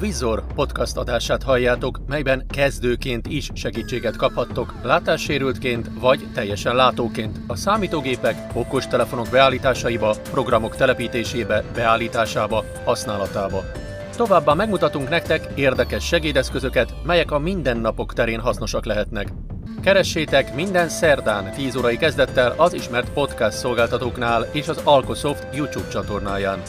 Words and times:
Vizor 0.00 0.44
podcast 0.54 0.96
adását 0.96 1.42
halljátok, 1.42 2.00
melyben 2.06 2.46
kezdőként 2.46 3.26
is 3.26 3.50
segítséget 3.54 4.16
kaphattok, 4.16 4.74
látássérültként 4.82 5.90
vagy 5.98 6.26
teljesen 6.34 6.74
látóként 6.74 7.40
a 7.46 7.56
számítógépek, 7.56 8.36
okostelefonok 8.54 9.28
beállításaiba, 9.30 10.16
programok 10.30 10.76
telepítésébe, 10.76 11.64
beállításába, 11.74 12.64
használatába. 12.84 13.64
Továbbá 14.16 14.54
megmutatunk 14.54 15.08
nektek 15.08 15.48
érdekes 15.54 16.06
segédeszközöket, 16.06 16.94
melyek 17.04 17.30
a 17.30 17.38
mindennapok 17.38 18.12
terén 18.12 18.40
hasznosak 18.40 18.84
lehetnek. 18.84 19.32
Keressétek 19.82 20.54
minden 20.54 20.88
szerdán 20.88 21.52
10 21.52 21.76
órai 21.76 21.96
kezdettel 21.96 22.54
az 22.56 22.72
ismert 22.72 23.12
podcast 23.12 23.56
szolgáltatóknál 23.56 24.48
és 24.52 24.68
az 24.68 24.80
Alkosoft 24.84 25.56
YouTube 25.56 25.88
csatornáján. 25.88 26.60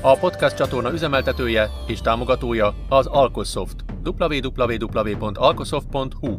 A 0.00 0.18
podcast 0.18 0.56
csatorna 0.56 0.92
üzemeltetője 0.92 1.70
és 1.86 2.00
támogatója 2.00 2.74
az 2.88 3.06
Alkosoft. 3.06 3.84
www.alkosoft.hu 4.04 6.38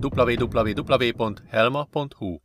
www.helma.hu 0.00 2.36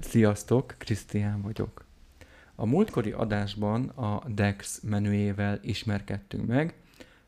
Sziasztok, 0.00 0.74
Krisztián 0.78 1.42
vagyok. 1.42 1.84
A 2.54 2.66
múltkori 2.66 3.10
adásban 3.10 3.88
a 3.88 4.22
DEX 4.26 4.80
menüjével 4.82 5.58
ismerkedtünk 5.62 6.46
meg, 6.46 6.74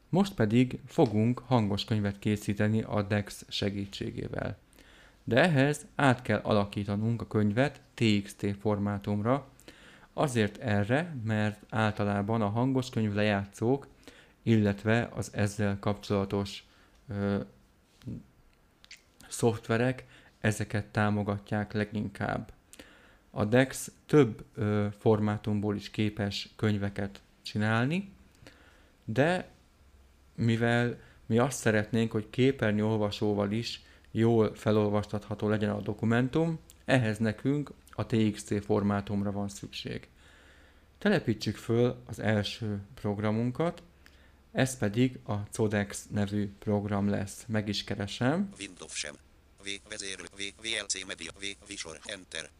most 0.08 0.34
pedig 0.34 0.78
fogunk 0.86 1.42
hangos 1.46 1.84
könyvet 1.84 2.18
készíteni 2.18 2.82
a 2.82 3.02
DEX 3.02 3.44
segítségével. 3.48 4.56
De 5.24 5.42
ehhez 5.42 5.86
át 5.94 6.22
kell 6.22 6.40
alakítanunk 6.42 7.20
a 7.20 7.26
könyvet 7.26 7.80
TXT 7.94 8.56
formátumra, 8.60 9.46
Azért 10.18 10.58
erre, 10.58 11.16
mert 11.24 11.62
általában 11.70 12.42
a 12.42 12.48
hangos 12.48 12.90
könyv 12.90 13.14
lejátszók, 13.14 13.86
illetve 14.42 15.08
az 15.14 15.30
ezzel 15.34 15.78
kapcsolatos 15.78 16.64
ö, 17.08 17.40
szoftverek 19.28 20.04
ezeket 20.40 20.86
támogatják 20.86 21.72
leginkább. 21.72 22.52
A 23.30 23.44
DEX 23.44 23.92
több 24.06 24.44
ö, 24.54 24.86
formátumból 24.98 25.76
is 25.76 25.90
képes 25.90 26.48
könyveket 26.56 27.20
csinálni, 27.42 28.12
de 29.04 29.48
mivel 30.34 30.98
mi 31.26 31.38
azt 31.38 31.58
szeretnénk, 31.58 32.12
hogy 32.12 32.30
képernyő 32.30 32.84
olvasóval 32.84 33.50
is 33.50 33.82
jól 34.10 34.54
felolvastatható 34.54 35.48
legyen 35.48 35.70
a 35.70 35.80
dokumentum, 35.80 36.58
ehhez 36.84 37.18
nekünk 37.18 37.70
a 37.96 38.06
TXT 38.06 38.64
formátumra 38.64 39.32
van 39.32 39.48
szükség. 39.48 40.08
Telepítsük 40.98 41.56
föl 41.56 42.02
az 42.06 42.18
első 42.18 42.80
programunkat, 42.94 43.82
ez 44.52 44.78
pedig 44.78 45.18
a 45.24 45.48
Codex 45.50 46.06
nevű 46.10 46.52
program 46.58 47.08
lesz. 47.08 47.44
Meg 47.46 47.68
is 47.68 47.84
keresem. 47.84 48.52
Windows 48.58 48.92
sem. 48.92 49.14
V 49.62 49.68
vezérő 49.88 50.24
V 50.36 50.40
VLC 50.62 51.06
media 51.06 51.32
V 51.38 51.44
visor 51.66 51.98
enter. 52.04 52.50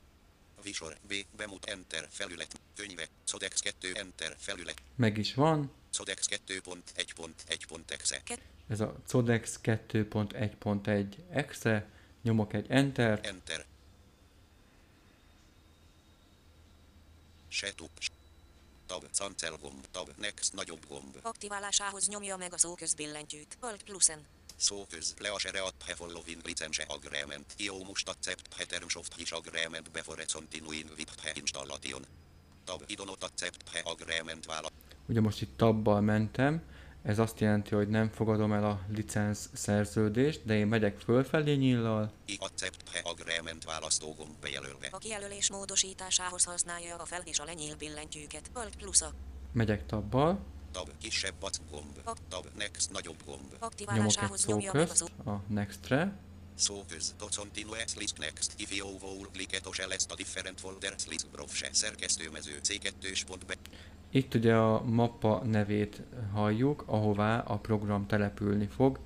Visor 0.63 0.97
B 1.09 1.15
bemut 1.37 1.65
enter 1.65 2.07
felület 2.11 2.61
könyve 2.77 3.07
Codex 3.31 3.61
2 3.61 3.93
enter 3.95 4.35
felület. 4.39 4.83
Meg 4.95 5.19
is 5.19 5.35
van. 5.35 5.71
Codex 5.97 6.29
2.1.1.exe. 6.47 8.23
Ez 8.69 8.81
a 8.81 8.97
Codex 9.09 9.61
2.1.1 9.63 11.07
exe. 11.31 11.89
Nyomok 12.23 12.53
egy 12.53 12.67
enter. 12.69 13.21
Enter. 13.23 13.65
Setup. 17.61 17.91
Tab, 18.87 19.05
cancel 19.13 19.57
gomb, 19.63 19.87
tab, 19.91 20.09
next, 20.17 20.53
nagyobb 20.53 20.87
gomb. 20.89 21.19
Aktiválásához 21.23 22.09
nyomja 22.09 22.37
meg 22.37 22.53
a 22.53 22.59
szóközbillentyűt. 22.59 23.57
Alt 23.61 23.83
plusen. 23.83 24.27
Szóköz, 24.57 25.15
leasere 25.19 25.61
he 25.87 25.95
following 25.95 26.45
license 26.45 26.85
agreement. 26.89 27.55
Io 27.57 27.85
must 27.85 28.09
accept 28.09 28.55
he 28.55 28.65
terms 28.65 28.95
of 28.95 29.09
his 29.17 29.33
agreement 29.33 29.91
before 29.91 30.25
continuing 30.33 30.91
with 30.97 31.13
he 31.23 31.33
installation. 31.35 32.07
Tab, 32.65 32.83
I 32.87 32.95
do 32.95 33.05
not 33.05 33.23
accept 33.25 33.69
he 33.73 33.83
agreement 33.85 34.47
vála. 34.47 34.69
Ugye 35.07 35.21
most 35.21 35.41
itt 35.41 35.57
tabbal 35.57 36.01
mentem, 36.01 36.63
ez 37.07 37.19
azt 37.19 37.41
jelenti, 37.41 37.75
hogy 37.75 37.89
nem 37.89 38.09
fogadom 38.09 38.53
el 38.53 38.65
a 38.65 38.81
licensz 38.89 39.49
szerződést, 39.53 40.41
de 40.45 40.55
én 40.55 40.67
megyek 40.67 40.99
fölfelé 40.99 41.55
nyillal, 41.55 42.13
I 42.25 42.37
accept 42.41 42.89
he 42.93 43.01
agreement 43.05 43.65
választógomb 43.65 44.35
bejelölve. 44.41 44.89
A 44.91 44.99
kijelölés 44.99 45.51
módosításához 45.51 46.45
használja 46.45 46.97
a 46.97 47.05
fel 47.05 47.23
és 47.25 47.39
a 47.39 47.45
lenyíl 47.45 47.77
billentyűket. 47.77 48.51
Alt 48.53 48.77
plusza. 48.77 49.13
megyek 49.53 49.87
tabbal, 49.87 50.39
Tab, 50.73 50.91
kisebb 51.01 51.35
bac 51.41 51.59
gomb. 51.71 52.17
Tab, 52.29 52.47
next, 52.57 52.91
nagyobb 52.93 53.23
gomb. 53.27 53.41
nyomok 53.41 53.55
egy 53.55 53.63
Aktiválásához 53.63 54.47
nyomja 54.47 54.73
meg 54.73 54.91
a 54.91 54.95
szó. 54.95 55.07
szóközt 55.07 55.27
a 55.27 55.43
Next-re, 55.49 56.13
Szóköz, 56.55 57.15
to 57.19 57.27
continue 57.37 57.85
list 57.97 58.19
next. 58.19 58.53
If 58.57 58.77
you 58.77 58.89
will 59.03 59.29
click 59.33 59.53
it, 59.53 59.75
select 59.75 60.11
a 60.11 60.15
different 60.15 60.61
folders 60.61 61.07
list 61.07 61.31
browse. 61.31 61.69
Szerkesztőmező 61.73 62.61
C2 62.63 63.23
pont 63.27 63.47
be. 63.47 63.55
Itt 64.17 64.35
ugye 64.35 64.55
a 64.55 64.83
mappa 64.85 65.43
nevét 65.45 66.03
halljuk, 66.33 66.85
ahová 66.87 67.39
a 67.39 67.57
program 67.57 68.07
települni 68.07 68.67
fog. 68.67 68.99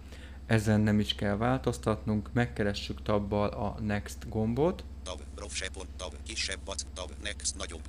Ezen 0.47 0.81
nem 0.81 1.01
is 1.01 1.15
kell 1.15 1.37
változtatnunk, 1.37 2.31
megkeressük 2.33 3.03
tabbal 3.03 3.49
a 3.49 3.81
Next 3.81 4.29
gombot, 4.29 4.85
Tab, 5.03 5.21
browse 5.35 5.69
pont 5.73 5.89
tab, 5.97 6.15
kisebb 6.23 6.59
bac, 6.65 6.83
tab, 6.95 7.11
next, 7.23 7.57
nagyobb 7.57 7.83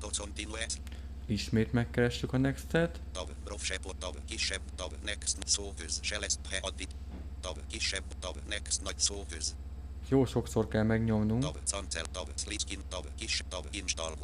to 0.00 0.08
continue 0.18 0.66
ismét 1.26 1.72
megkeressük 1.72 2.32
a 2.32 2.38
Next-et, 2.38 3.00
tab, 3.12 3.28
browse 3.44 3.78
pont 3.78 3.98
tab, 3.98 4.16
kisebb 4.24 4.62
tab, 4.74 4.92
next, 5.04 5.36
szóköz, 5.46 5.98
select 6.02 6.38
he 6.50 6.58
addit. 6.62 6.94
Tab, 7.40 7.58
kisebb 7.66 8.04
tab, 8.18 8.36
next, 8.48 8.82
nagy 8.82 8.98
szóköz. 8.98 9.54
jó 10.08 10.24
sokszor 10.24 10.68
kell 10.68 10.82
megnyomnunk, 10.82 11.42
Tab, 11.42 11.56
cancel 11.64 12.04
tab, 12.12 12.28
sliskin 12.34 12.80
tab, 12.88 13.06
kisebb 13.14 13.48
tab, 13.48 13.66
install 13.70 14.14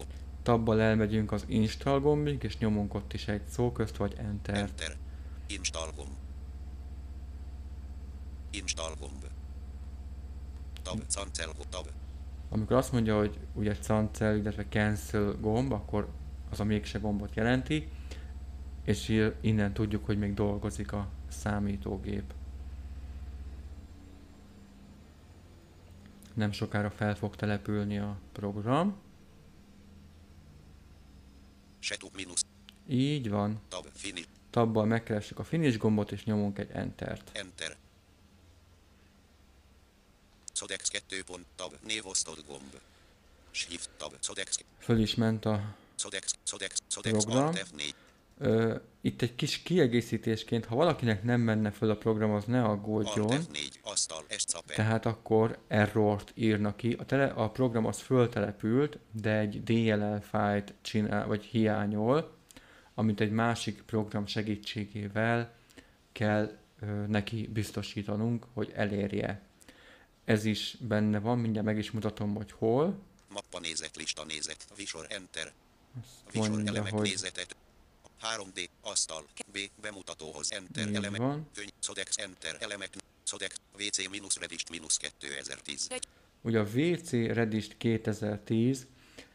gomb. 0.47 0.67
tabbal 0.67 0.81
elmegyünk 0.81 1.33
az 1.33 1.45
Install 1.47 2.01
gombig, 2.01 2.43
és 2.43 2.59
nyomunk 2.59 2.95
ott 2.95 3.13
is 3.13 3.29
egy 3.29 3.47
szóközt 3.47 3.97
vagy 3.97 4.15
Enter. 4.19 4.57
Enter. 4.57 4.97
Install 5.47 5.91
gomb. 5.97 6.15
Install 8.51 8.95
gomb. 9.01 9.25
Tab, 10.83 11.03
cancel 11.09 11.53
tab. 11.69 11.89
Amikor 12.49 12.77
azt 12.77 12.93
mondja, 12.93 13.19
hogy 13.19 13.39
ugye 13.55 13.77
cancel, 13.77 14.37
illetve 14.37 14.65
cancel 14.69 15.37
gomb, 15.41 15.73
akkor 15.73 16.09
az 16.51 16.61
a 16.61 16.65
mégse 16.65 16.99
gombot 16.99 17.35
jelenti, 17.35 17.89
és 18.85 19.31
innen 19.41 19.73
tudjuk, 19.73 20.05
hogy 20.05 20.19
még 20.19 20.35
dolgozik 20.35 20.93
a 20.93 21.09
számítógép. 21.29 22.35
Nem 26.35 26.53
sokára 26.53 26.91
fel 26.91 27.15
fog 27.15 27.37
települni 27.37 27.99
a 27.99 28.17
program. 28.33 28.97
Setup 31.87 32.17
minus. 32.17 32.41
Így 32.89 33.31
van. 33.31 33.61
Tab, 33.69 33.87
finish. 33.95 34.29
Tabbal 34.51 34.85
megkeressük 34.85 35.39
a 35.39 35.45
finish 35.45 35.79
gombot, 35.79 36.13
és 36.13 36.25
nyomunk 36.25 36.59
egy 36.59 36.71
Entert. 36.71 37.31
Enter. 37.33 37.77
Codex 40.59 40.89
2 40.89 41.23
pont 41.23 41.47
tab, 41.57 41.73
névosztod 41.83 42.45
gomb. 42.47 42.81
Shift 43.51 43.91
tab, 43.97 44.13
Codex, 44.27 44.59
Föl 44.79 45.01
is 45.01 45.15
ment 45.15 45.45
a 45.45 45.75
Codex, 46.03 46.35
Codex, 46.51 46.83
Codex, 46.95 47.25
Program. 47.25 47.47
Alt 47.47 47.67
F4. 47.77 47.95
Ö, 48.39 48.77
itt 49.01 49.23
egy 49.23 49.35
kis 49.35 49.63
kiegészítésként, 49.63 50.65
ha 50.65 50.77
valakinek 50.77 51.23
nem 51.23 51.41
menne 51.41 51.71
föl 51.71 51.91
a 51.91 51.97
program, 51.97 52.31
az 52.31 52.45
ne 52.45 52.65
aggódjon. 52.65 53.29
F4, 53.29 53.81
asztal, 53.83 54.25
escape. 54.29 54.75
Tehát 54.75 55.07
akkor 55.07 55.59
errort 55.69 56.33
írnak 56.35 56.77
ki. 56.77 56.97
A, 56.99 57.05
tele, 57.05 57.27
a 57.27 57.51
program 57.51 57.87
az 57.87 57.99
föltelepült, 58.01 58.99
de 59.11 59.39
egy 59.39 59.63
DLL 59.63 60.21
fájlt 60.21 60.75
csinál, 60.81 61.27
vagy 61.27 61.45
hiányol, 61.45 62.35
amit 62.95 63.21
egy 63.21 63.31
másik 63.31 63.83
program 63.83 64.27
segítségével 64.27 65.55
kell 66.13 66.57
ö, 66.81 66.87
neki 67.07 67.49
biztosítanunk, 67.53 68.47
hogy 68.53 68.73
elérje. 68.75 69.43
Ez 70.25 70.45
is 70.45 70.77
benne 70.81 71.19
van, 71.19 71.39
mindjárt 71.39 71.67
meg 71.67 71.79
is 71.79 71.91
mutatom, 71.91 72.35
hogy 72.35 72.53
hol. 72.53 72.99
Mappa 73.29 73.61
nézet, 73.61 73.97
lista 73.97 74.25
nézet, 74.25 74.67
visor, 74.77 75.07
enter. 75.09 75.53
Visor, 76.33 76.51
mondja, 76.51 76.73
elemek 76.73 76.93
hogy 76.93 77.03
nézetet. 77.03 77.57
3D, 78.23 78.69
asztal, 78.83 79.25
B, 79.53 79.59
bemutatóhoz, 79.81 80.53
enter, 80.53 80.89
Így 80.89 80.95
elemek, 80.95 81.21
van. 81.21 81.49
könyv, 81.55 81.71
Codex, 81.87 82.17
enter, 82.17 82.57
elemek, 82.61 82.91
Codex, 83.31 83.55
WC 83.79 84.11
minus 84.11 84.37
Redist 84.37 84.71
minus 84.71 84.97
2010. 84.97 85.89
Ugye 86.43 86.59
a 86.59 86.67
WC 86.75 87.11
Redist 87.11 87.77
2010, 87.77 88.87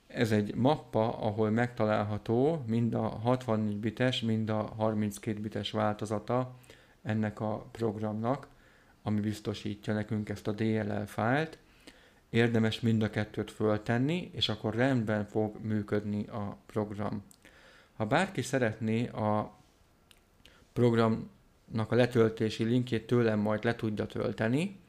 ez 0.08 0.32
egy 0.32 0.56
mappa, 0.56 1.18
ahol 1.18 1.50
megtalálható 1.50 2.64
mind 2.68 2.94
a 2.94 3.08
64 3.08 3.78
bites, 3.78 4.22
mind 4.22 4.50
a 4.50 4.62
32 4.62 5.40
bites 5.40 5.72
változata 5.72 6.56
ennek 7.02 7.40
a 7.40 7.58
programnak, 7.72 8.48
ami 9.04 9.20
biztosítja 9.20 9.94
nekünk 9.94 10.30
ezt 10.30 10.48
a 10.48 10.52
DLL 10.52 11.06
fájlt. 11.06 11.58
Érdemes 12.30 12.80
mind 12.80 13.04
a 13.04 13.10
kettőt 13.10 13.52
föltenni, 13.52 14.30
és 14.34 14.50
akkor 14.50 14.76
rendben 14.76 15.26
fog 15.26 15.58
működni 15.62 16.28
a 16.28 16.58
program. 16.66 17.24
Ha 18.02 18.08
bárki 18.08 18.42
szeretné 18.42 19.08
a 19.08 19.58
programnak 20.74 21.92
a 21.92 21.96
letöltési 21.96 22.64
linkjét 22.64 23.08
tőlem 23.08 23.40
majd 23.40 23.64
le 23.64 23.76
tudja 23.76 24.06
tölteni, 24.06 24.80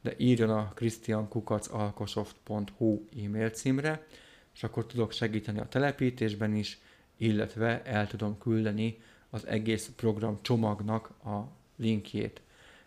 de 0.00 0.14
írjon 0.16 0.50
a 0.50 0.72
christiankukacalkosoft.hu 0.74 3.04
e-mail 3.24 3.50
címre, 3.50 4.06
és 4.54 4.62
akkor 4.62 4.86
tudok 4.86 5.12
segíteni 5.12 5.58
a 5.58 5.68
telepítésben 5.68 6.54
is, 6.54 6.78
illetve 7.16 7.82
el 7.82 8.06
tudom 8.06 8.38
küldeni 8.38 9.00
az 9.30 9.46
egész 9.46 9.90
program 9.96 10.38
csomagnak 10.42 11.10
a 11.24 11.48
linkjét. 11.76 12.40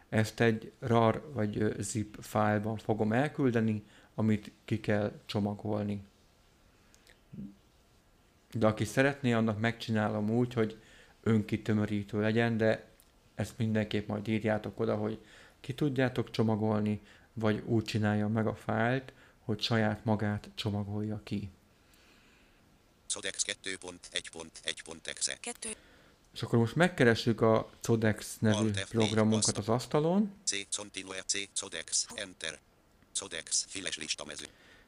Ezt 0.10 0.40
egy 0.40 0.72
RAR 0.80 1.24
vagy 1.34 1.76
zip 1.80 2.18
fájlban 2.20 2.78
fogom 2.78 3.12
elküldeni, 3.12 3.84
amit 4.16 4.52
ki 4.66 4.80
kell 4.80 5.12
csomagolni. 5.26 6.02
De 8.54 8.68
aki 8.68 8.86
szeretné, 8.86 9.32
annak 9.32 9.60
megcsinálom 9.60 10.30
úgy, 10.30 10.54
hogy 10.54 10.82
önkitömörítő 11.24 12.22
legyen, 12.22 12.58
de 12.58 12.90
ezt 13.36 13.58
mindenképp 13.58 14.08
majd 14.08 14.28
írjátok 14.28 14.80
oda, 14.80 14.96
hogy 14.96 15.20
ki 15.60 15.74
tudjátok 15.74 16.32
csomagolni, 16.32 17.02
vagy 17.34 17.64
úgy 17.66 17.84
csinálja 17.84 18.28
meg 18.28 18.48
a 18.48 18.56
fájlt, 18.56 19.14
hogy 19.40 19.62
saját 19.62 20.06
magát 20.06 20.50
csomagolja 20.56 21.22
ki. 21.24 21.50
Codex 23.14 23.46
2.1.1.exe. 23.64 25.38
2. 25.40 25.70
És 26.34 26.42
akkor 26.42 26.60
most 26.60 26.76
megkeressük 26.76 27.42
a 27.42 27.70
Codex 27.82 28.38
nevű 28.40 28.56
Alt 28.56 28.80
F4 28.80 28.88
programunkat 28.90 29.58
az 29.58 29.70
asztalon. 29.70 30.32
C. 30.44 30.76
Continue 30.76 31.22
C. 31.26 31.60
Codex. 31.60 32.08
Enter. 32.16 32.60
Codex. 33.20 33.66
Files 33.70 33.98
listamező. 33.98 34.46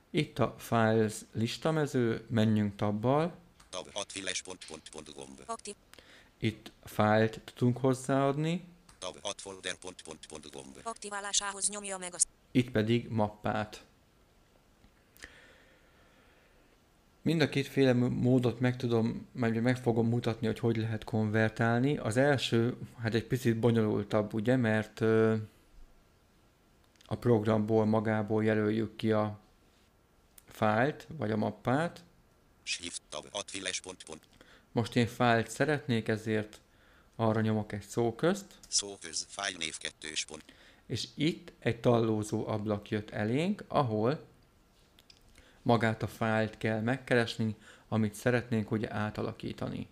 Itt 0.09 0.39
a 0.39 0.55
Files 0.57 1.13
listamező, 1.31 2.25
menjünk 2.29 2.75
tabbal. 2.75 3.37
Tab. 3.73 3.89
Ad 3.93 4.11
files 4.11 4.41
pont 4.41 4.65
pont 4.65 4.89
pont 4.89 5.13
gomb. 5.15 5.41
Aktív. 5.45 5.75
Itt 6.37 6.71
fájlt 6.83 7.41
tudunk 7.45 7.77
hozzáadni, 7.77 8.65
Tab. 8.99 9.17
Ad 9.21 9.39
folder 9.39 9.75
pont 9.75 10.01
pont 10.01 10.25
pont 10.27 10.51
gomb. 10.51 10.79
Aktiválásához 10.83 11.69
nyomja 11.69 11.97
meg 11.97 12.13
a 12.13 12.17
itt 12.51 12.71
pedig 12.71 13.09
mappát. 13.09 13.85
Mind 17.21 17.41
a 17.41 17.49
kétféle 17.49 17.93
módot 17.93 18.59
meg 18.59 18.75
tudom, 18.75 19.27
meg 19.31 19.61
meg 19.61 19.77
fogom 19.77 20.07
mutatni, 20.07 20.47
hogy 20.47 20.59
hogy 20.59 20.77
lehet 20.77 21.03
konvertálni. 21.03 21.97
Az 21.97 22.17
első, 22.17 22.77
hát 22.97 23.13
egy 23.13 23.27
picit 23.27 23.59
bonyolultabb, 23.59 24.33
ugye, 24.33 24.55
mert 24.55 25.01
ö, 25.01 25.35
a 27.05 27.15
programból 27.15 27.85
magából 27.85 28.43
jelöljük 28.43 28.95
ki 28.95 29.11
a 29.11 29.39
fájlt, 30.45 31.07
vagy 31.17 31.31
a 31.31 31.37
mappát. 31.37 32.03
Shift. 32.63 33.01
Tab. 33.09 33.27
Ad 33.31 33.49
files 33.49 33.79
pont 33.79 34.03
pont. 34.03 34.21
Most 34.71 34.95
én 34.95 35.07
fájlt 35.07 35.49
szeretnék, 35.49 36.07
ezért 36.07 36.59
arra 37.15 37.41
nyomok 37.41 37.71
egy 37.71 37.85
szóközt, 37.87 38.45
Szóköz. 38.67 39.25
Fájlnév 39.29 39.77
kettős 39.77 40.25
pont. 40.25 40.43
és 40.87 41.07
itt 41.15 41.51
egy 41.59 41.79
tallózó 41.79 42.47
ablak 42.47 42.89
jött 42.89 43.09
elénk, 43.09 43.63
ahol 43.67 44.25
magát 45.61 46.03
a 46.03 46.07
fájlt 46.07 46.57
kell 46.57 46.79
megkeresni, 46.81 47.55
amit 47.87 48.15
szeretnénk 48.15 48.71
ugye 48.71 48.93
átalakítani. 48.93 49.87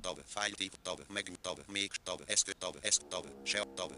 Tab. 0.00 0.18
Fájltív. 0.24 0.72
Tab. 0.82 1.00
Meg. 1.12 1.30
Tab. 1.40 1.58
Még. 1.72 1.90
Tab. 2.02 2.22
Eszkö. 2.26 2.52
Tab. 2.58 2.76
Eszk. 2.80 3.08
Tab. 3.08 3.26
Se. 3.42 3.64
Tab. 3.74 3.92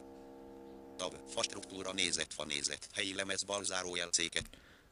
Tab. 0.96 1.14
Fastruktúra 1.28 1.92
nézet. 1.92 2.34
Fa 2.34 2.44
nézet. 2.44 2.88
Helyi 2.92 3.14
lemez 3.14 3.42
bal 3.42 3.64
zárójel 3.64 4.08
C2. 4.12 4.42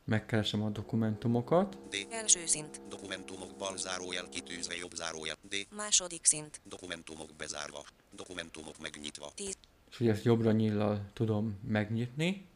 Megkeresem 0.06 0.62
a 0.62 0.70
dokumentumokat, 0.70 1.78
D. 1.88 2.06
első 2.10 2.46
szint. 2.46 2.80
Dokumentumok 2.88 3.56
bal 3.58 3.76
zárójel 3.76 4.28
kitűzve 4.28 4.74
jobb 4.76 4.94
zárójel. 4.94 5.36
D. 5.48 5.54
Második 5.76 6.24
szint. 6.24 6.60
Dokumentumok 6.64 7.30
bezárva. 7.36 7.84
Dokumentumok 8.10 8.78
megnyitva. 8.80 9.32
10. 9.34 9.56
és 9.90 10.00
ugye 10.00 10.10
ezt 10.10 10.24
jobbra 10.24 10.52
nyillal 10.52 11.10
tudom 11.12 11.58
megnyitni, 11.68 12.46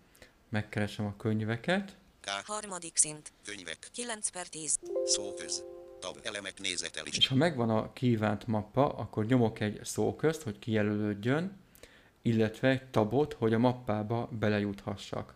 megkeresem 0.48 1.06
a 1.06 1.16
könyveket, 1.16 1.96
K. 2.20 2.28
Harmadik 2.46 2.96
szint. 2.96 3.32
Könyvek. 3.44 3.88
9 3.92 4.28
per 4.28 4.46
10. 4.48 4.78
Szóköz. 5.04 5.64
Tab. 6.00 6.18
Elemek 6.22 6.60
nézetelist. 6.60 7.16
és 7.16 7.26
ha 7.26 7.34
megvan 7.34 7.70
a 7.70 7.92
kívánt 7.92 8.46
mappa, 8.46 8.88
akkor 8.88 9.26
nyomok 9.26 9.60
egy 9.60 9.80
szóközt, 9.82 10.42
hogy 10.42 10.58
kijelölődjön, 10.58 11.56
illetve 12.22 12.68
egy 12.68 12.84
tabot, 12.90 13.32
hogy 13.32 13.52
a 13.52 13.58
mappába 13.58 14.28
belejuthassak. 14.38 15.34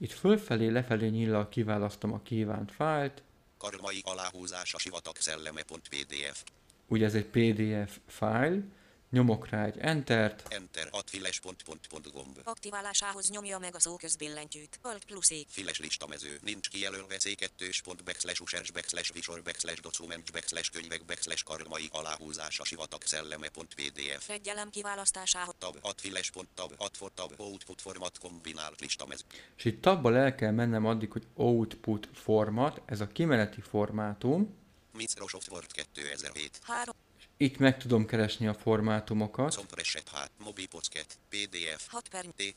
Itt 0.00 0.12
fölfelé, 0.12 0.68
lefelé 0.68 1.08
nyillal 1.08 1.48
kiválasztom 1.48 2.12
a 2.12 2.22
kívánt 2.22 2.72
fájlt, 2.72 3.22
Karmai 3.58 4.00
aláhúzása 4.04 4.78
sivatag 4.78 5.16
szelleme.pdf. 5.16 6.42
ugye 6.86 7.04
ez 7.04 7.14
egy 7.14 7.26
PDF 7.26 7.98
fájl, 8.06 8.62
nyomok 9.10 9.48
rá 9.48 9.64
egy 9.64 9.78
Entert, 9.78 10.44
Enter. 10.48 10.88
Ad 10.90 11.08
files 11.08 11.40
pont 11.40 11.62
pont 11.62 11.86
pont 11.86 12.12
gomb. 12.12 12.40
Aktiválásához 12.44 13.30
nyomja 13.30 13.58
meg 13.58 13.74
a 13.74 13.80
szóközbillentyűt. 13.80 14.78
Alt 14.82 15.04
plusz 15.04 15.30
E. 15.30 15.34
Files 15.48 15.80
listamező. 15.80 16.38
Nincs 16.42 16.68
kijelölve 16.68 17.16
C2-s 17.18 17.82
pont 17.82 18.04
backslash 18.04 18.42
users 18.42 18.70
backslash 18.70 19.12
visor 19.12 19.42
backslash 19.42 19.80
documents 19.80 20.30
backslash 20.30 20.70
könyvek 20.70 21.04
backslash 21.04 21.44
karmai 21.44 21.88
aláhúzása 21.92 22.64
sivatag 22.64 23.02
szelleme.pdf. 23.02 24.28
Egy 24.28 24.48
elem 24.48 24.70
kiválasztásához. 24.70 25.54
Tab. 25.58 25.76
Ad 25.80 25.98
files 26.00 26.30
pont 26.30 26.48
tab. 26.54 26.72
Ad 26.76 26.96
for 26.96 27.10
tab. 27.14 27.32
Output 27.36 27.80
format 27.80 28.18
kombinált 28.18 28.80
listamező. 28.80 29.24
és 29.56 29.64
itt 29.64 29.80
tabbal 29.82 30.16
el 30.16 30.34
kell 30.34 30.52
mennem 30.52 30.86
addig, 30.86 31.12
hogy 31.12 31.26
Output 31.34 32.08
format, 32.12 32.80
ez 32.86 33.00
a 33.00 33.06
kimeneti 33.06 33.60
formátum, 33.60 34.56
Microsoft 34.92 35.50
Word 35.50 35.72
2007. 35.72 36.60
3. 36.62 36.94
itt 37.40 37.58
meg 37.58 37.78
tudom 37.78 38.06
keresni 38.06 38.46
a 38.46 38.54
formátumokat, 38.54 39.54
Compresset 39.54 40.08
H. 40.08 40.16
Mobi 40.38 40.66
Pocket. 40.66 41.18
PDF. 41.28 41.86
6 41.88 42.08
per 42.08 42.24
T. 42.24 42.54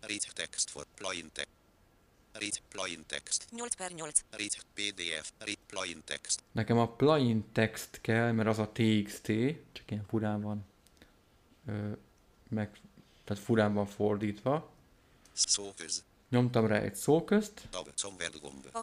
Read 0.00 0.22
text 0.34 0.70
for 0.70 0.86
plain 0.94 1.30
text. 1.32 1.52
Read 2.32 2.60
plain 2.68 3.04
text. 3.06 3.46
8 3.50 3.74
per 3.74 3.90
8. 4.00 4.24
Read 4.30 4.56
PDF. 4.74 5.32
Read 5.38 5.58
plain 5.66 6.02
text. 6.04 6.42
Nekem 6.52 6.78
a 6.78 6.88
plain 6.88 7.52
text 7.52 8.00
kell, 8.00 8.32
mert 8.32 8.48
az 8.48 8.58
a 8.58 8.72
TXT, 8.72 9.26
csak 9.72 9.90
ilyen 9.90 10.04
furán 10.08 10.40
van, 10.40 10.66
ö, 11.66 11.90
meg, 12.48 12.70
tehát 13.24 13.42
furán 13.42 13.74
van 13.74 13.86
fordítva. 13.86 14.70
Szóköz. 15.32 16.04
Nyomtam 16.28 16.66
rá 16.66 16.78
egy 16.78 16.94
szóközt, 16.94 17.68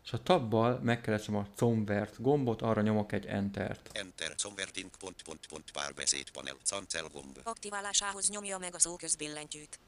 és 0.03 0.13
a 0.13 0.23
tabbal 0.23 0.79
megkeresem 0.83 1.35
a 1.35 1.47
Convert 1.57 2.21
gombot, 2.21 2.61
arra 2.61 2.81
nyomok 2.81 3.11
egy 3.11 3.25
Entert. 3.25 3.89
Enter. 3.93 4.35
Converting 4.43 4.89
pont 4.99 5.21
pont 5.23 5.47
pont 5.47 5.71
párbeszéd 5.71 6.29
panel. 6.29 6.55
Cancel 6.63 7.07
gomb. 7.13 7.39
Aktiválásához 7.43 8.29
nyomja 8.29 8.57
meg 8.57 8.75
a 8.75 8.79
szóközbillentyűt. 8.79 9.79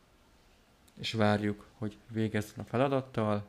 És 1.00 1.14
várjuk, 1.14 1.66
hogy 1.78 1.98
végezzen 2.08 2.60
a 2.60 2.64
feladattal. 2.64 3.46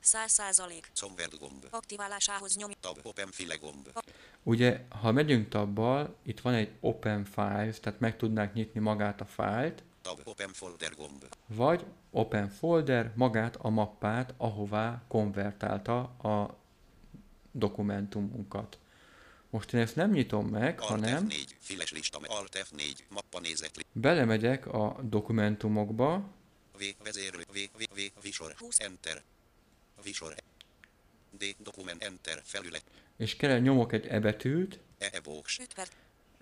100 0.00 0.30
százalék. 0.30 0.90
Convert 1.00 1.38
gomb. 1.38 1.66
Aktiválásához 1.70 2.56
nyomja. 2.56 2.76
Tab. 2.80 2.98
Open 3.02 3.30
file 3.30 3.56
gomb. 3.56 3.88
Ugye, 4.42 4.84
ha 4.88 5.12
megyünk 5.12 5.48
tabbal, 5.48 6.16
itt 6.22 6.40
van 6.40 6.54
egy 6.54 6.72
Open 6.80 7.24
Files, 7.24 7.80
tehát 7.80 8.00
meg 8.00 8.16
tudnánk 8.16 8.52
nyitni 8.52 8.80
magát 8.80 9.20
a 9.20 9.24
fájlt, 9.24 9.82
Tab. 10.08 10.20
Open 10.24 10.52
folder 10.52 10.94
gomb. 10.96 11.24
vagy 11.46 11.84
Open 12.10 12.48
Folder 12.48 13.12
magát 13.14 13.56
a 13.56 13.68
mappát, 13.68 14.34
ahová 14.36 15.02
konvertálta 15.08 15.98
a 16.02 16.56
dokumentumunkat. 17.52 18.78
Most 19.50 19.72
én 19.72 19.80
ezt 19.80 19.96
nem 19.96 20.10
nyitom 20.10 20.46
meg, 20.46 20.80
Alt 20.80 20.88
hanem 20.90 21.26
F4. 21.28 21.46
Files 21.58 21.92
lista. 21.92 22.18
Alt 22.26 22.56
F4. 22.70 22.98
Mappa 23.08 23.40
nézet. 23.40 23.76
li- 23.76 23.84
belemegyek 23.92 24.66
a 24.66 24.96
dokumentumokba, 25.02 26.16
V. 26.78 26.82
Vezérlő. 27.04 27.44
V. 27.52 27.58
V. 27.78 27.82
V. 27.94 28.00
Visor. 28.22 28.54
20. 28.58 28.78
Enter. 28.78 29.22
Visor. 30.02 30.34
D. 31.38 31.44
Dokument. 31.58 32.02
Enter. 32.02 32.40
Felület. 32.44 32.84
és 33.16 33.36
kell 33.36 33.58
nyomok 33.58 33.92
egy 33.92 34.06
E 34.06 34.20
betűt, 34.20 34.78
E. 34.98 35.08
Ebox. 35.12 35.58
5 35.58 35.74
per 35.74 35.88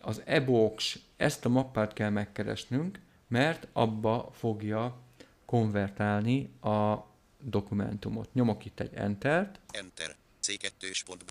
az 0.00 0.22
ebox, 0.24 0.98
ezt 1.16 1.44
a 1.44 1.48
mappát 1.48 1.92
kell 1.92 2.10
megkeresnünk, 2.10 3.00
mert 3.28 3.68
abba 3.72 4.30
fogja 4.32 4.98
konvertálni 5.44 6.50
a 6.60 6.96
dokumentumot. 7.38 8.34
Nyomok 8.34 8.64
itt 8.64 8.80
egy 8.80 8.94
Entert, 8.94 9.60
Enter. 9.70 10.16
C2-s 10.42 11.02
pont. 11.02 11.24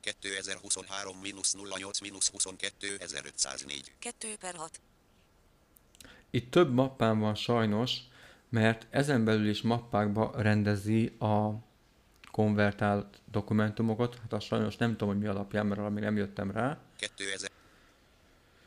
2023 0.00 1.16
08 1.70 1.98
22 2.30 2.96
1504. 2.98 3.92
2 3.98 4.36
per 4.40 4.54
6. 4.54 4.80
Itt 6.30 6.50
több 6.50 6.72
mappám 6.72 7.18
van 7.18 7.34
sajnos, 7.34 7.98
mert 8.48 8.86
ezen 8.90 9.24
belül 9.24 9.48
is 9.48 9.62
mappákba 9.62 10.32
rendezi 10.36 11.06
a 11.06 11.50
konvertált 12.30 13.20
dokumentumokat. 13.30 14.18
Hát 14.18 14.32
azt 14.32 14.46
sajnos 14.46 14.76
nem 14.76 14.90
tudom, 14.90 15.08
hogy 15.08 15.18
mi 15.18 15.26
alapján, 15.26 15.66
mert 15.66 15.80
arra 15.80 15.90
még 15.90 16.02
nem 16.02 16.16
jöttem 16.16 16.50
rá. 16.50 16.78
2000. 16.96 17.50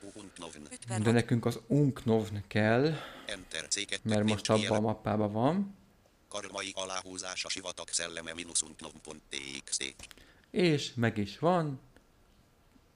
Unknown. 0.03 0.67
5 0.71 0.85
per 0.87 0.97
De 0.97 1.03
6. 1.03 1.13
nekünk 1.13 1.45
az 1.45 1.59
unknovn 1.67 2.43
kell, 2.47 2.93
Enter. 3.25 3.65
C2. 3.69 4.01
mert 4.01 4.23
most 4.23 4.49
abban 4.49 4.77
a 4.77 4.79
mappában 4.79 5.31
van. 5.31 5.75
Karmai 6.27 6.71
aláhúzása 6.75 7.49
sivatag 7.49 7.87
szelleme 7.87 8.33
minusz. 8.33 8.63
És 10.51 10.93
meg 10.93 11.17
is 11.17 11.39
van, 11.39 11.79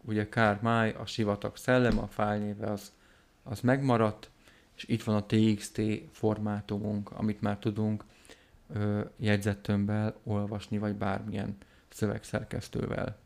ugye 0.01 0.29
Kármáj, 0.29 0.91
a 0.91 1.05
sivatag 1.05 1.57
szellem, 1.57 1.99
a 1.99 2.07
fájlnéve 2.07 2.71
az, 2.71 2.91
az 3.43 3.59
megmaradt, 3.59 4.29
és 4.75 4.83
itt 4.87 5.03
van 5.03 5.15
a 5.15 5.25
TXT 5.25 5.81
formátumunk, 6.11 7.11
amit 7.11 7.41
már 7.41 7.57
tudunk 7.57 8.03
ö, 8.73 9.01
jegyzettömbbel 9.17 10.19
olvasni, 10.23 10.77
vagy 10.77 10.95
bármilyen 10.95 11.57
szövegszerkesztővel. 11.89 13.22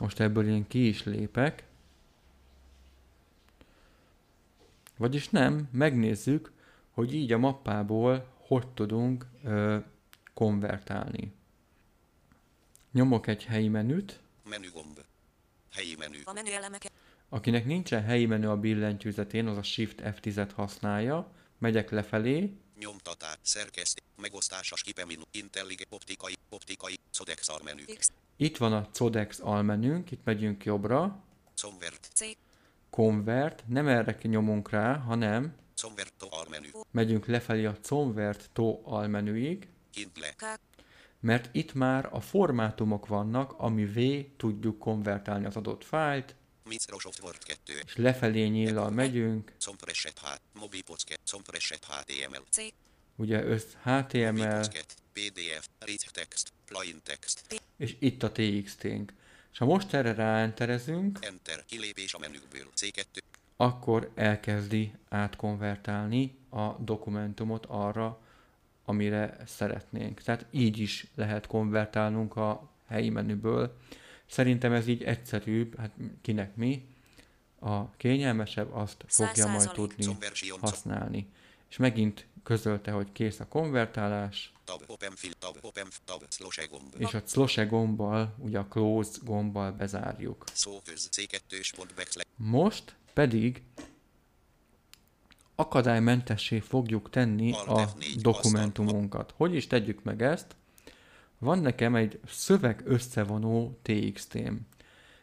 Most 0.00 0.20
ebből 0.20 0.48
én 0.48 0.66
ki 0.66 0.88
is 0.88 1.04
lépek. 1.04 1.64
Vagyis 4.96 5.28
nem, 5.28 5.68
megnézzük, 5.72 6.52
hogy 6.90 7.14
így 7.14 7.32
a 7.32 7.38
mappából 7.38 8.26
hogy 8.36 8.68
tudunk 8.68 9.26
ö, 9.44 9.78
konvertálni. 10.34 11.32
Nyomok 12.92 13.26
egy 13.26 13.44
helyi 13.44 13.68
menüt, 13.68 14.20
Menügomb. 14.44 15.00
Helyi 15.72 15.94
menü. 15.98 16.18
A 16.24 16.32
menü 16.32 16.50
elemeket. 16.50 16.92
akinek 17.28 17.64
nincsen 17.64 18.02
helyi 18.02 18.26
menü 18.26 18.46
a 18.46 18.56
billentyűzetén, 18.56 19.46
az 19.46 19.56
a 19.56 19.62
Shift 19.62 20.00
F10-et 20.04 20.50
használja, 20.54 21.32
megyek 21.58 21.90
lefelé, 21.90 22.52
Nyomtatás. 22.78 23.36
Szerkesztés. 23.42 24.04
Megosztása. 24.16 24.76
Skipeminu. 24.76 25.22
Intellige. 25.30 25.84
Optikai. 25.88 26.36
Optikai. 26.48 26.98
Codex 27.18 27.48
almenü. 27.48 27.84
X. 27.84 28.12
itt 28.40 28.56
van 28.56 28.72
a 28.72 28.88
Codex 28.92 29.40
almenünk, 29.40 30.10
itt 30.10 30.24
megyünk 30.24 30.64
jobbra, 30.64 31.24
Convert. 31.62 32.08
Convert, 32.90 33.64
nem 33.66 33.88
erre 33.88 34.18
nyomunk 34.22 34.70
rá, 34.70 34.96
hanem 34.96 35.54
almenü. 36.30 36.68
megyünk 36.90 37.26
lefelé 37.26 37.64
a 37.64 37.76
Convert 37.88 38.50
to 38.52 38.80
almenüig, 38.84 39.68
Kindle. 39.92 40.34
Mert 41.20 41.48
itt 41.52 41.72
már 41.72 42.08
a 42.12 42.20
formátumok 42.20 43.06
vannak, 43.06 43.52
amivé 43.52 44.22
tudjuk 44.36 44.78
konvertálni 44.78 45.46
az 45.46 45.56
adott 45.56 45.84
fájlt, 45.84 46.34
Microsoft 46.64 47.22
Word 47.22 47.44
2. 47.44 47.72
és 47.84 47.96
lefelé 47.96 48.46
nyíllal 48.46 48.90
megyünk, 48.90 49.52
HTML. 51.84 52.44
Ugye 53.20 53.44
össz 53.44 53.64
HTML. 53.82 54.64
PDF. 55.12 55.68
Rich 55.78 56.10
text. 56.10 56.52
Plain 56.64 57.00
text. 57.02 57.62
és 57.76 57.96
itt 57.98 58.22
a 58.22 58.32
TXT-nk. 58.32 59.12
És 59.52 59.58
ha 59.58 59.64
most 59.64 59.94
erre 59.94 60.14
ráenterezünk, 60.14 61.18
Enter. 61.20 61.64
Kilépés 61.66 62.14
a 62.14 62.18
menükből. 62.18 62.70
C2. 62.76 63.04
akkor 63.56 64.10
elkezdi 64.14 64.92
átkonvertálni 65.08 66.38
a 66.50 66.72
dokumentumot 66.72 67.66
arra, 67.66 68.20
amire 68.84 69.36
szeretnénk. 69.46 70.20
Tehát 70.22 70.46
így 70.50 70.78
is 70.78 71.06
lehet 71.14 71.46
konvertálnunk 71.46 72.36
a 72.36 72.70
helyi 72.86 73.10
menüből. 73.10 73.76
Szerintem 74.26 74.72
ez 74.72 74.86
így 74.86 75.02
egyszerűbb, 75.02 75.78
hát 75.78 75.90
kinek 76.22 76.56
mi, 76.56 76.86
a 77.58 77.90
kényelmesebb 77.96 78.74
azt 78.74 79.04
fogja 79.06 79.46
majd 79.46 79.68
100%. 79.68 79.72
tudni 79.72 80.16
használni. 80.60 81.28
És 81.70 81.76
megint 81.76 82.26
közölte, 82.42 82.90
hogy 82.90 83.12
kész 83.12 83.40
a 83.40 83.48
konvertálás, 83.48 84.52
Tab. 84.70 84.82
Open 84.86 85.12
fill. 85.14 85.32
Tab. 85.38 85.56
Open. 85.62 85.86
Tab. 86.04 86.22
Slash 86.28 86.68
gomb. 86.70 86.94
és 86.98 87.14
a 87.14 87.22
close 87.22 87.64
gombbal, 87.64 88.34
ugye 88.38 88.58
a 88.58 88.66
close 88.66 89.18
gombbal 89.24 89.72
bezárjuk. 89.72 90.44
Szóköz. 90.52 91.08
C2. 91.12 91.70
Pont 91.76 91.94
backslash. 91.94 92.26
Most 92.36 92.96
pedig 93.12 93.62
akadálymentessé 95.54 96.58
fogjuk 96.58 97.10
tenni 97.10 97.52
a 97.52 97.92
F4 97.92 98.16
dokumentumunkat. 98.20 99.32
Hogy 99.36 99.54
is 99.54 99.66
tegyük 99.66 100.02
meg 100.02 100.22
ezt? 100.22 100.56
Van 101.38 101.58
nekem 101.58 101.94
egy 101.94 102.20
szöveg 102.26 102.82
összevonó 102.84 103.78
TXT-m. 103.82 104.54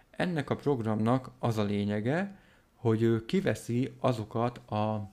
Ennek 0.10 0.50
a 0.50 0.56
programnak 0.56 1.32
az 1.39 1.58
a 1.58 1.63
lényege, 1.63 2.39
hogy 2.75 3.01
ő 3.01 3.25
kiveszi 3.25 3.94
azokat 4.00 4.58
a 4.58 5.12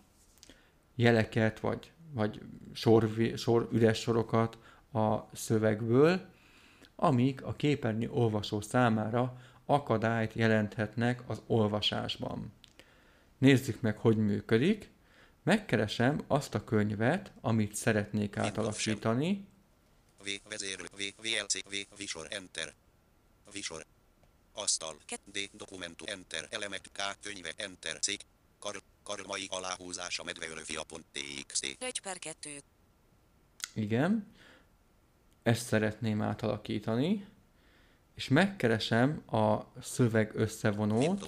jeleket, 0.95 1.61
vagy, 1.61 1.93
vagy 2.13 2.41
sor, 2.73 3.11
sor, 3.37 3.69
üres 3.73 4.01
sorokat 4.01 4.59
a 4.93 5.19
szövegből, 5.33 6.21
amik 6.97 7.45
a 7.45 7.53
képernyő 7.53 8.11
olvasó 8.11 8.61
számára 8.61 9.41
akadályt 9.67 10.33
jelenthetnek 10.33 11.23
az 11.27 11.43
olvasásban. 11.47 12.53
Nézzük 13.39 13.81
meg, 13.81 13.99
hogy 13.99 14.17
működik. 14.17 14.93
Megkeresem 15.43 16.21
azt 16.27 16.55
a 16.55 16.65
könyvet, 16.65 17.33
amit 17.41 17.75
szeretnék 17.75 18.37
átalakítani, 18.37 19.47
V. 20.25 20.49
Vezérlő. 20.49 20.87
V. 20.97 21.03
VLC. 21.23 21.63
V. 21.63 21.75
Visor. 21.97 22.27
Enter. 22.31 22.75
Visor. 23.53 23.87
Asztal. 24.53 24.97
D. 25.25 25.51
Dokumentum. 25.53 26.09
Enter. 26.09 26.47
Elemek. 26.51 26.81
K. 26.93 27.19
Könyve. 27.23 27.53
Enter. 27.57 27.99
Cég. 27.99 28.21
Kar. 28.65 28.83
Karmai 29.03 29.47
aláhúzása 29.51 30.23
medveölfia.txt. 30.25 31.77
1 31.79 32.01
per 32.01 32.19
2. 32.19 32.63
Igen. 33.75 34.27
Ezt 35.43 35.67
szeretném 35.67 36.23
átalakítani. 36.23 37.27
És 38.15 38.29
megkeresem 38.29 39.23
a 39.31 39.67
szöveg 39.83 40.31
összevonót. 40.35 41.27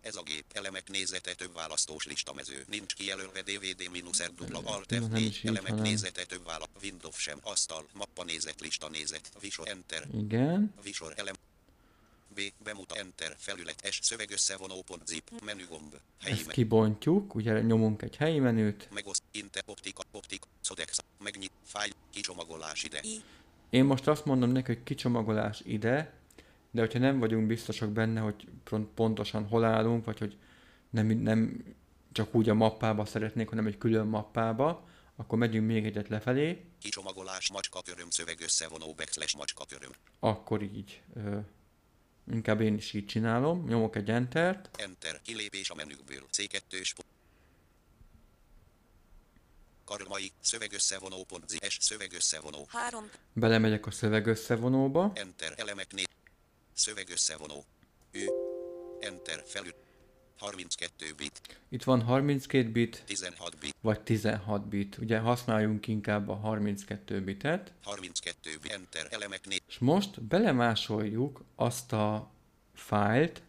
Ez 0.00 0.16
a 0.16 0.22
gép 0.22 0.44
elemek 0.52 0.88
nézete 0.88 1.34
több 1.34 1.54
választós 1.54 2.04
listamező. 2.06 2.64
Nincs 2.68 2.94
kijelölve 2.94 3.42
DVD 3.42 3.90
minusz 3.90 4.22
R 4.22 4.30
dupla 4.34 4.58
Alt 4.64 4.90
Na, 4.90 4.98
nem 5.06 5.16
is 5.16 5.40
F4 5.40 5.44
így, 5.44 5.46
elemek 5.46 5.70
hanem- 5.70 5.84
nézete 5.84 6.24
több 6.24 6.44
vála. 6.44 6.66
Windows 6.82 7.16
sem. 7.16 7.38
Asztal. 7.42 7.86
Mappa 7.92 8.24
nézet 8.24 8.60
lista 8.60 8.88
nézet. 8.88 9.30
Visor 9.40 9.68
Enter. 9.68 10.06
Igen. 10.14 10.74
Visor 10.82 11.12
elem. 11.16 11.34
B. 12.40 12.62
Bemuta 12.64 12.94
Enter. 12.94 13.34
Felület 13.38 13.86
S. 13.90 13.98
Szöveg 14.02 14.30
összevonó 14.30 14.82
pont 14.82 15.06
zip. 15.06 15.30
Menügomb. 15.44 15.94
Helyi 16.20 16.32
Ezt 16.34 16.50
kibontjuk, 16.50 17.34
ugye 17.34 17.60
nyomunk 17.60 18.02
egy 18.02 18.16
helyi 18.16 18.38
menüt. 18.38 18.88
Megoszt. 18.92 19.22
Inte. 19.30 19.62
Optika. 19.66 20.02
Optik. 20.12 20.42
Codex. 20.68 20.98
Megnyit. 21.18 21.52
Fájl. 21.64 21.92
Kicsomagolás 22.10 22.82
ide. 22.84 23.00
I. 23.02 23.20
Én 23.70 23.84
most 23.84 24.06
azt 24.08 24.24
mondom 24.24 24.50
neki, 24.50 24.66
hogy 24.74 24.82
kicsomagolás 24.82 25.60
ide, 25.64 26.12
de 26.70 26.80
hogyha 26.80 26.98
nem 26.98 27.18
vagyunk 27.18 27.46
biztosak 27.46 27.90
benne, 27.90 28.20
hogy 28.20 28.48
pont- 28.64 28.88
pontosan 28.94 29.46
hol 29.46 29.64
állunk, 29.64 30.04
vagy 30.04 30.18
hogy 30.18 30.36
nem, 30.90 31.06
nem 31.06 31.64
csak 32.12 32.34
úgy 32.34 32.48
a 32.48 32.54
mappába 32.54 33.04
szeretnék, 33.04 33.48
hanem 33.48 33.66
egy 33.66 33.78
külön 33.78 34.06
mappába, 34.06 34.88
akkor 35.16 35.38
megyünk 35.38 35.66
még 35.66 35.84
egyet 35.84 36.08
lefelé, 36.08 36.64
Kicsomagolás 36.80 37.50
macska 37.50 37.82
köröm 37.82 38.10
szöveg 38.10 38.40
összevonó 38.40 38.94
backslash 38.94 39.36
macska 39.36 39.64
köröm. 39.64 39.90
akkor 40.20 40.62
így 40.62 41.02
ö, 41.14 41.38
inkább 42.32 42.60
én 42.60 42.74
is 42.74 42.92
így 42.92 43.06
csinálom, 43.06 43.64
nyomok 43.66 43.96
egy 43.96 44.10
Entert, 44.10 44.68
Enter. 44.76 45.20
Kilépés 45.22 45.70
a 45.70 45.74
menükből. 45.74 46.26
C2-s 46.32 46.94
pont. 46.94 47.08
Karmai. 49.84 50.32
Szöveg 50.40 50.72
összevonó 50.72 51.24
pont 51.24 51.48
Z. 51.48 51.56
S. 51.68 51.78
Szöveg 51.80 52.12
összevonó. 52.12 52.66
3. 52.68 53.10
belemegyek 53.32 53.86
a 53.86 53.90
szöveg 53.90 54.26
összevonóba, 54.26 55.12
Enter. 55.14 55.54
Elemek 55.56 55.92
né. 55.92 56.02
Szöveg 56.72 57.08
összevonó. 57.10 57.64
Ő. 58.10 58.28
Enter. 59.00 59.42
Felül. 59.46 59.74
32 60.40 61.12
bit. 61.16 61.40
itt 61.68 61.84
van 61.84 62.02
32 62.02 62.70
bit, 62.70 63.02
16 63.06 63.58
bit. 63.58 63.74
vagy 63.80 64.00
16 64.00 64.68
bit, 64.68 64.96
ugye 64.98 65.18
használjunk 65.18 65.86
inkább 65.86 66.28
a 66.28 66.34
32 66.34 67.20
bitet, 67.20 67.72
32 67.82 68.58
bit. 68.62 68.72
Enter. 68.72 69.06
Elemek 69.10 69.46
né. 69.46 69.56
és 69.68 69.78
most 69.78 70.22
belemásoljuk 70.22 71.44
azt 71.54 71.92
a 71.92 72.30
fájlt, 72.74 73.42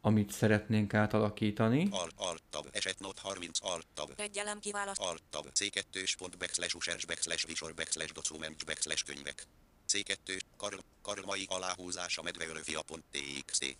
amit 0.00 0.30
szeretnénk 0.30 0.94
átalakítani, 0.94 1.88
Alt. 1.90 2.12
Alt. 2.16 2.42
Tab. 2.50 2.68
Eset 2.72 3.00
not 3.00 3.18
30. 3.18 3.58
Alt. 3.62 3.86
Tab. 3.94 4.12
Egy 4.16 4.38
elem 4.38 4.58
kiválaszt. 4.58 5.00
Alt. 5.00 5.22
Tab. 5.30 5.46
C2-s 5.54 6.16
pont 6.16 6.38
backslash 6.38 6.76
users 6.76 7.04
backslash 7.04 7.46
visor 7.46 7.74
backslash 7.74 8.12
documents 8.12 8.64
backslash 8.64 9.04
könyvek. 9.04 9.46
C2. 9.92 10.40
Karl. 10.56 10.76
Karmai 11.02 11.46
aláhúzása 11.48 12.22
medveölfia.txt. 12.22 13.76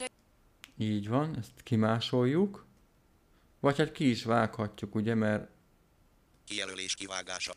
Így 0.76 1.09
van, 1.09 1.37
ezt 1.38 1.62
kimásoljuk. 1.62 2.66
Vagy 3.61 3.76
hát 3.76 3.92
ki 3.92 4.11
is 4.11 4.25
vághatjuk, 4.25 4.95
ugye, 4.95 5.14
mert 5.14 5.49
Kijelölés 6.45 6.95
kivágása. 6.95 7.54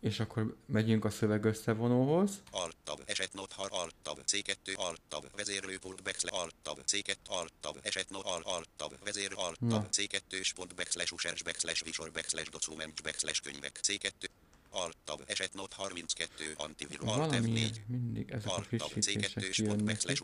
és 0.00 0.20
akkor 0.20 0.56
megyünk 0.66 1.04
a 1.04 1.10
szöveg 1.10 1.44
összevonóhoz. 1.44 2.42
Alt 2.50 2.76
tab, 2.84 3.02
eset 3.06 3.32
not 3.32 3.52
har, 3.52 3.68
alt 3.72 3.94
tab, 4.02 4.18
C2, 4.26 4.74
alt 4.74 5.00
tab, 5.08 5.24
vezérlőpult 5.36 6.02
backslash, 6.02 6.36
alt 6.40 6.54
tab, 6.62 6.78
C2, 6.86 7.14
alt 7.28 7.52
tab, 7.60 7.78
eset 7.82 8.10
not 8.10 8.24
al, 8.24 8.42
alt 8.44 8.68
tab, 8.76 8.92
vezér, 9.04 9.32
alt 9.36 9.60
Na. 9.60 9.68
tab, 9.68 9.86
C2, 9.92 10.52
pont 10.54 10.74
backslash, 10.74 11.12
users, 11.12 11.42
backslash, 11.42 11.84
visor, 11.84 12.10
backslash, 12.10 12.50
documents, 12.50 13.00
backslash, 13.00 13.40
könyvek, 13.42 13.80
C2, 13.82 14.28
alt 14.70 14.96
tab, 15.04 15.22
eset 15.26 15.54
not 15.54 15.72
32, 15.72 16.54
antivirus, 16.56 17.08
alt 17.08 17.16
Valami 17.16 17.68
F4, 17.70 17.86
mindig 17.86 18.30
ezek 18.30 18.50
a 18.50 18.54
alt 18.54 18.68
tab, 18.76 18.88
frissítések 18.88 19.32
C2, 19.32 19.40
pont 19.40 19.52
kijönnek 19.52 19.84
backslash, 19.84 20.22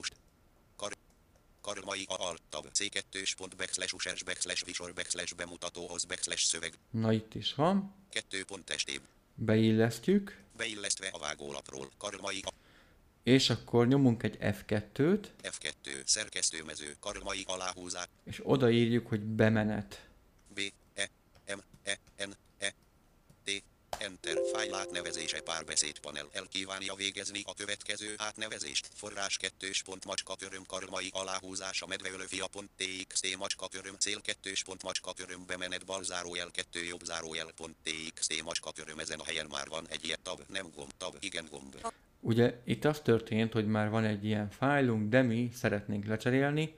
karmai, 1.62 2.04
a, 2.08 2.14
alt 2.22 2.42
tab, 2.48 2.66
C2, 2.78 3.32
pont 3.36 3.56
backslash, 3.56 3.94
users, 3.94 4.22
backslash, 4.22 4.64
visor, 4.64 4.92
backslash, 4.92 5.34
bemutatóhoz, 5.34 6.04
backslash, 6.04 6.42
szöveg, 6.44 6.72
Na 6.90 7.12
itt 7.12 7.34
is 7.34 7.54
van. 7.54 7.94
2 8.10 8.44
pont 8.44 8.70
estében. 8.70 9.08
beillesztjük, 9.34 10.40
Beillesztve 10.56 11.08
a 11.12 11.18
vágólapról. 11.18 11.90
Karmai 11.98 12.40
a 12.44 12.50
és 13.22 13.50
akkor 13.50 13.86
nyomunk 13.86 14.22
egy 14.22 14.36
F2-t, 14.40 15.24
F2. 15.42 16.04
Szerkesztőmező. 16.04 16.96
Karmai 17.00 17.44
aláhúzás. 17.46 18.06
és 18.24 18.40
odaírjuk, 18.42 19.06
hogy 19.06 19.20
bemenet. 19.20 20.06
B, 20.54 20.60
E, 20.94 21.10
M, 21.54 21.58
E, 21.82 21.98
N, 22.26 22.30
E, 22.58 22.74
T, 23.44 23.62
Enter, 24.08 24.36
fájl 24.52 24.74
átnevezése 24.74 25.40
párbeszéd 25.40 25.98
panel. 25.98 26.28
El 26.32 26.46
kívánja 26.48 26.94
végezni 26.94 27.40
a 27.44 27.54
következő 27.54 28.14
átnevezést. 28.16 28.88
Forrás 28.94 29.36
2. 29.36 29.70
pont 29.84 30.04
macska 30.04 30.34
köröm 30.36 30.64
karmai 30.66 31.08
aláhúzása 31.12 31.86
medveölöfia.txt 31.86 33.36
macska 33.38 33.68
köröm 33.68 33.96
cél 33.98 34.20
2. 34.20 34.52
pont 34.64 34.82
macska 34.82 35.12
köröm 35.12 35.42
bemenet 35.46 35.84
bal 35.84 36.02
zárójel 36.02 36.50
2 36.50 36.84
jobb 36.84 37.02
zárójel 37.04 37.50
pont 37.56 37.76
txt 37.82 38.42
macska 38.42 38.72
köröm 38.72 38.98
ezen 38.98 39.18
a 39.18 39.24
helyen 39.24 39.46
már 39.50 39.68
van 39.68 39.86
egy 39.88 40.04
ilyen 40.04 40.18
tab, 40.22 40.40
nem 40.48 40.66
gomb, 40.74 40.92
tab, 40.96 41.16
igen 41.20 41.46
gomb. 41.50 41.74
Ugye 42.20 42.60
itt 42.64 42.84
az 42.84 43.00
történt, 43.00 43.52
hogy 43.52 43.66
már 43.66 43.90
van 43.90 44.04
egy 44.04 44.24
ilyen 44.24 44.50
fájlunk, 44.50 45.08
de 45.08 45.22
mi 45.22 45.50
szeretnénk 45.54 46.04
lecserélni, 46.04 46.74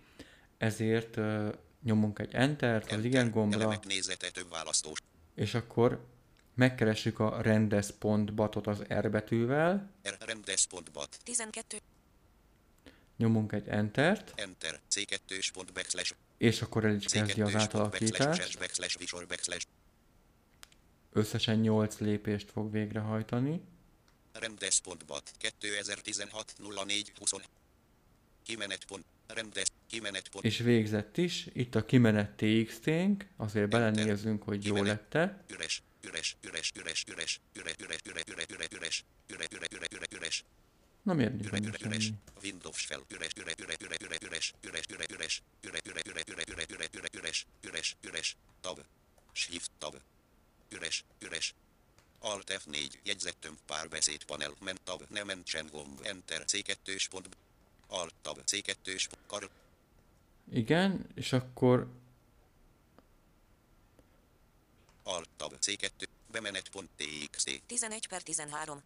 ezért 0.58 1.16
uh, 1.16 1.48
nyomunk 1.82 2.18
egy 2.18 2.34
Enter-t 2.34 2.92
az 2.92 3.04
igen 3.04 3.30
gombra, 3.30 3.60
Elemek 3.60 3.86
nézete 3.86 4.30
több 4.30 4.50
választós. 4.50 4.98
és 5.34 5.54
akkor 5.54 6.12
megkeressük 6.54 7.18
a 7.18 7.40
rendes.batot 7.42 8.66
az 8.66 8.82
R 8.94 9.10
betűvel, 9.10 9.90
R, 10.08 10.16
rendes.bat, 10.18 11.18
12. 11.22 11.80
nyomunk 13.16 13.52
egy 13.52 13.68
Enter-t, 13.68 14.32
Enter, 14.34 14.80
C2. 14.90 15.48
pont 15.52 15.72
backslash, 15.72 16.14
és 16.38 16.62
akkor 16.62 16.84
el 16.84 16.94
is 16.94 17.04
kezdi 17.04 17.42
az 17.42 17.52
C2. 17.52 17.54
pont 17.54 17.90
backslash, 17.90 18.22
átalakítást. 18.22 18.58
backslash, 18.58 18.98
visor, 18.98 19.26
backslash, 19.26 19.66
Összesen 21.16 21.58
8 21.58 21.98
lépést 21.98 22.50
fog 22.50 22.70
végrehajtani. 22.72 23.60
Rendes.bat 24.32 25.32
2016 25.38 26.54
04 26.84 27.12
20 27.18 27.32
Kimenet 28.42 28.84
pont. 28.84 29.04
Rendes. 29.26 29.66
Kimenet 29.86 30.28
pont. 30.28 30.44
És 30.44 30.58
végzett 30.58 31.16
is, 31.16 31.46
itt 31.52 31.74
a 31.74 31.84
kimenet 31.84 32.30
TXT-nk, 32.30 33.26
azért 33.36 33.68
belenézünk, 33.68 34.42
hogy 34.42 34.64
jó 34.64 34.82
lette. 34.82 35.44
üres 35.48 35.82
üres 36.08 36.34
üres 36.48 36.72
üres 36.80 37.04
üres 37.12 37.38
üres 37.54 37.76
üres 37.84 38.00
üres 38.06 38.24
üres 38.30 38.50
üres 38.50 38.70
üres 38.72 39.02
üres 39.30 39.48
üres 39.52 39.72
üres 39.72 39.88
üres 39.92 40.12
üres 40.18 40.42
Nem 41.04 41.20
érni 41.20 41.42
üres 41.46 41.60
üres 41.60 41.80
üres. 41.80 42.10
Windows 42.40 42.86
fel 42.86 43.00
üres 43.10 43.32
üres 43.36 43.54
üres 43.58 43.76
üres 43.80 43.98
üres 44.00 44.52
üres 44.64 44.86
üres 44.88 44.88
üres 44.90 45.40
üres 45.62 45.82
üres 45.84 45.84
üres 45.88 46.24
üres 46.28 46.28
üres 46.28 46.68
üres 46.68 46.88
üres 46.94 47.10
üres 47.14 47.14
üres 47.14 47.44
üres 47.64 47.94
üres 48.08 48.36
tab 48.60 48.78
shift 49.32 49.70
tab 49.78 49.94
üres 50.72 51.04
üres 51.20 51.52
Alt 52.20 52.50
F4 52.50 52.98
jegyzettömb 53.04 53.58
párbeszéd 53.66 54.24
panel 54.24 54.54
ment 54.60 54.80
tab 54.84 55.00
nem 55.10 55.26
mentsen 55.26 55.68
gomb 55.72 56.00
enter 56.04 56.42
C2 56.44 57.08
pont 57.10 57.28
Alt 57.88 58.14
tab 58.22 58.38
C2 58.38 59.08
pont 59.10 59.26
kar 59.26 59.48
Igen, 60.52 61.06
és 61.14 61.32
akkor 61.32 61.86
Alt 65.04 65.28
tab 65.36 65.52
C2 65.60 65.90
bemenet.txt 66.30 67.48
11 67.66 68.06
per 68.08 68.22
13. 68.22 68.82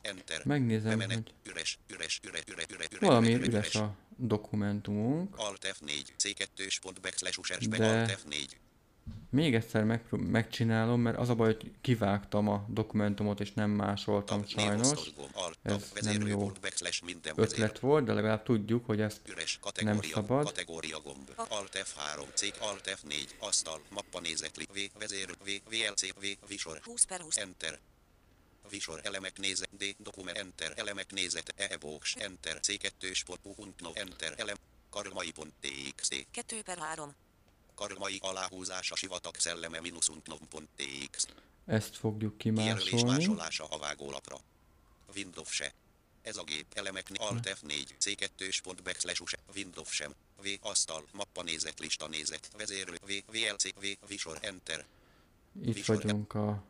enter 0.00 0.44
megnézem, 0.44 0.90
bemenet 0.98 1.16
hogy 1.16 1.52
üres 1.52 1.78
üres 1.88 2.20
üres 2.22 2.44
üres 2.46 2.64
üres 2.68 2.86
üres 2.90 3.00
valami 3.00 3.32
üres, 3.34 3.46
üres 3.48 3.74
a 3.74 3.94
dokumentumunk. 4.16 5.34
Alt 5.38 5.64
F4 5.80 6.04
C2 6.18 6.78
pont 6.80 7.00
backslash 7.00 7.38
users 7.38 7.66
De- 7.68 7.86
Alt 8.00 8.10
F4 8.10 8.46
Még 9.30 9.54
egyszer 9.54 9.84
meg, 9.84 10.04
megcsinálom, 10.10 11.00
mert 11.00 11.16
az 11.18 11.28
a 11.28 11.34
baj, 11.34 11.54
hogy 11.54 11.72
kivágtam 11.80 12.48
a 12.48 12.64
dokumentumot, 12.68 13.40
és 13.40 13.52
nem 13.52 13.70
másoltam 13.70 14.40
tab 14.40 14.48
sajnos. 14.48 15.12
Ez 15.62 15.92
nem 16.00 16.26
jó 16.26 16.52
Ötlet 17.34 17.78
volt, 17.78 18.04
de 18.04 18.12
legalább 18.12 18.42
tudjuk, 18.42 18.86
hogy 18.86 19.00
ezt 19.00 19.20
üres 19.28 19.58
kategória 19.60 20.12
szabad. 20.12 20.44
kategória 20.44 21.00
gomb 21.00 21.30
Alt 21.48 21.78
F3 21.84 22.34
C 22.34 22.42
Alt 22.60 22.98
F4 23.02 23.28
asztal 23.38 23.80
mappa 23.90 24.20
nézetli 24.20 24.66
V 24.72 24.98
vezér 24.98 25.36
V 25.44 25.48
VLC 25.70 26.12
V 26.14 26.24
visor 26.48 26.80
20 26.84 27.04
per 27.04 27.20
20. 27.20 27.36
Enter. 27.36 27.78
Visor 28.70 29.00
elemek 29.02 29.38
nézet 29.38 29.68
D 29.76 29.96
dokument 29.98 30.38
Enter 30.38 30.72
elemek 30.76 31.12
nézet 31.12 31.54
E 31.56 31.76
box 31.76 32.14
Enter 32.18 32.58
C2 32.62 33.22
pont 33.26 33.40
Ubuntu 33.42 33.90
Enter 33.94 34.34
elem 34.36 34.56
karmai.txt 34.90 36.26
2 36.30 36.62
per 36.62 36.78
3. 36.78 37.14
karmai 37.78 38.18
aláhúzása 38.20 38.96
sivatag 38.96 39.34
szelleme 39.36 39.80
minusunknom.txt 39.80 41.34
ezt 41.68 41.96
fogjuk 41.96 42.38
kimásolni. 42.38 43.02
másolása 43.02 43.64
a 43.64 43.78
vágólapra. 43.78 44.36
Windows 45.14 45.50
se. 45.50 45.72
Ez 46.22 46.36
a 46.36 46.42
gép 46.42 46.66
elemek 46.74 47.06
Alt 47.14 47.56
F4 47.62 47.86
C2 48.00 48.58
pont 48.62 48.82
backslash 48.82 49.22
use 49.22 49.38
Windows 49.54 49.90
sem. 49.90 50.14
V 50.42 50.46
asztal 50.60 51.04
mappa 51.12 51.42
nézet 51.42 51.78
lista 51.78 52.08
nézet 52.08 52.50
vezérlő 52.56 52.96
V 53.06 53.12
VLC 53.32 53.74
V 53.74 53.86
visor 54.06 54.38
Enter 54.40 54.84
Itt 55.62 55.74
Visor- 55.74 56.02
vagyunk 56.02 56.34
a... 56.34 56.62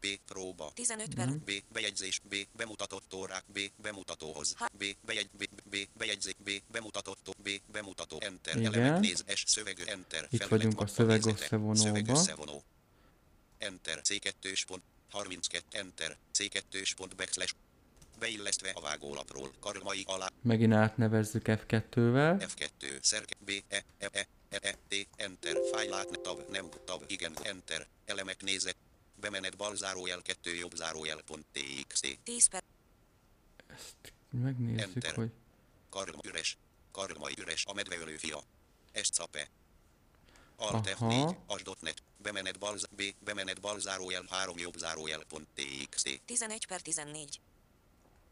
B 0.00 0.06
próba 0.26 0.70
15 0.74 1.14
per 1.14 1.28
B. 1.38 1.50
Bejegyzés. 1.72 2.20
B. 2.28 2.34
Bemutatott 2.56 3.14
órák. 3.14 3.44
B. 3.52 3.58
Bemutatóhoz. 3.82 4.54
B. 4.78 4.84
Bejegy, 5.06 5.28
B. 5.38 5.44
B. 5.70 5.76
Bejegyzés. 5.92 6.34
B. 6.44 6.50
Bemutatott. 6.72 7.36
B. 7.42 7.48
Bemutató. 7.72 8.18
Enter. 8.20 8.56
Igen. 8.56 8.74
Elemek 8.74 9.00
néz. 9.00 9.24
S. 9.34 9.44
Szöveg. 9.46 9.78
Enter. 9.86 10.22
Itt 10.22 10.28
Felület 10.28 10.48
vagyunk 10.48 10.80
a 10.80 10.86
szöveg 10.86 11.26
összevonóba. 11.26 11.74
Szöveg 11.74 12.08
összevonó. 12.08 12.62
Enter. 13.58 14.00
C2 14.04 14.62
pont. 14.66 14.82
32. 15.10 15.64
Enter. 15.70 16.16
C2 16.34 16.92
pont 16.96 17.16
backslash. 17.16 17.54
Beillesztve 18.18 18.70
a 18.74 18.80
vágólapról. 18.80 19.52
Karmai 19.60 20.04
alá. 20.06 20.30
Megint 20.42 20.72
átnevezzük 20.72 21.44
F2-vel. 21.46 22.48
F2. 22.56 23.00
Szerke. 23.00 23.34
B. 23.44 23.50
E. 23.68 23.84
E. 23.98 24.08
E. 24.12 24.28
E. 24.48 24.58
E. 24.62 24.78
T. 24.88 25.08
Enter. 25.16 25.56
Fájlát. 25.72 26.20
Tab. 26.22 26.50
Nem. 26.50 26.68
Tab. 26.84 27.04
Igen. 27.06 27.32
Enter. 27.42 27.86
Elemek 28.04 28.42
nézet. 28.42 28.76
Bemenet 29.20 29.56
bal 29.56 29.74
zárójel 29.76 30.22
2 30.22 30.54
jobb 30.54 30.74
zárójel 30.74 31.22
pont 31.22 31.44
txt. 31.52 32.18
10 32.24 32.46
per 32.46 32.62
Megnézzük, 34.30 34.80
Enter. 34.80 35.14
hogy... 35.14 35.30
Karma 35.90 36.20
üres. 36.24 36.56
Karma 36.90 37.28
üres 37.38 37.64
a 37.66 37.72
medveölő 37.72 38.16
fia. 38.16 38.42
Escape. 38.92 39.48
Alt 40.56 40.86
Aha. 40.88 41.08
F4, 41.10 41.36
as.net, 41.46 42.02
bemenet 42.16 42.58
bal, 42.58 42.78
B, 42.96 43.02
bemenet 43.24 43.60
bal 43.60 43.80
zárójel 43.80 44.24
3 44.30 44.58
jobb 44.58 44.76
zárójel 44.76 45.24
pont 45.28 45.46
txt. 45.54 46.20
11 46.24 46.66
per 46.66 46.80
14. 46.80 47.40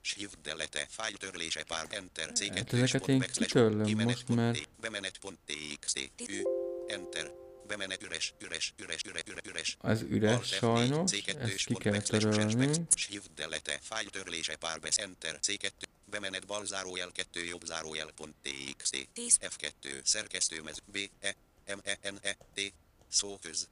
Shift 0.00 0.40
delete, 0.40 0.86
fájl 0.90 1.16
törlése 1.16 1.62
pár, 1.64 1.86
enter, 1.90 2.32
c 2.32 2.48
Hát 2.48 2.72
ezeket 2.72 3.08
én 3.08 3.20
kitörlöm 3.20 3.98
most, 3.98 4.28
mert- 4.28 4.68
Bemenet 4.80 5.18
pont 5.18 5.38
txt. 5.44 6.10
Ü, 6.28 6.42
enter. 6.86 7.32
Bemenet 7.66 8.02
üres, 8.02 8.34
üres, 8.40 8.72
üres, 8.78 9.00
üres, 9.08 9.22
üres, 9.26 9.40
üres. 9.44 9.76
Az 9.80 10.02
üres 10.02 10.32
Alt 10.34 10.44
F4, 10.46 10.56
sajnos, 10.58 11.10
C2 11.10 11.38
ezt 11.40 11.64
ki 11.64 11.74
kell 11.74 12.00
törölni. 12.00 12.70
Shift 12.96 13.34
delete, 13.34 13.78
fájl 13.82 14.08
törlése 14.08 14.56
párbesz, 14.56 14.98
enter, 14.98 15.38
C2, 15.42 15.70
bemenet 16.10 16.46
bal 16.46 16.64
zárójel 16.66 17.10
2 17.12 17.44
jobb 17.44 17.64
zárójel 17.64 18.10
pont 18.16 18.34
txt. 18.42 19.08
10 19.12 19.38
F2, 19.40 20.00
szerkesztőmez, 20.04 20.78
B, 20.92 20.96
E, 21.20 21.34
M, 21.74 21.78
E, 21.84 21.98
N, 22.10 22.18
E, 22.22 22.36
T, 22.54 22.72
szóköz, 23.08 23.68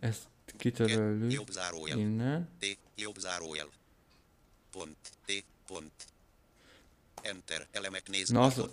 Ezt 0.00 0.22
Ke, 0.46 0.56
kitöröljük 0.58 1.32
jobb 1.32 1.50
zárójel, 1.50 1.98
innen. 1.98 2.48
T, 2.58 2.78
jobb 2.96 3.18
zárójel, 3.18 3.68
pont, 4.72 4.96
T, 5.26 5.44
pont, 5.66 5.92
Enter, 7.22 7.66
elemek 7.70 8.08
néz, 8.08 8.28
Na 8.28 8.42
az- 8.42 8.68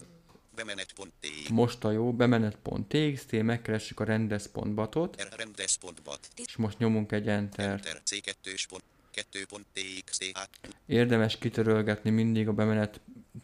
batot, 0.59 0.65
bemenet 0.65 0.93
pont 0.93 1.13
T, 1.19 1.49
Most 1.49 1.83
a 1.83 1.91
jó, 1.91 2.13
bemenet.txt, 2.13 3.31
megkeressük 3.31 3.99
a 3.99 4.03
rendes.batot, 4.03 5.21
R, 5.21 5.35
rendes 5.35 5.77
pont 5.77 6.01
bat, 6.01 6.29
és 6.35 6.55
most 6.55 6.77
nyomunk 6.77 7.11
egy 7.11 7.27
enter. 7.27 7.69
Enter, 7.69 8.01
C2 8.05 8.65
pont, 8.69 8.83
2 9.11 9.45
pont 9.45 9.65
TXT, 9.73 10.25
át, 10.33 10.49
Érdemes 10.85 11.37
kitörölgetni 11.37 12.09
mindig 12.09 12.47
a 12.47 12.53
bemenet 12.53 12.99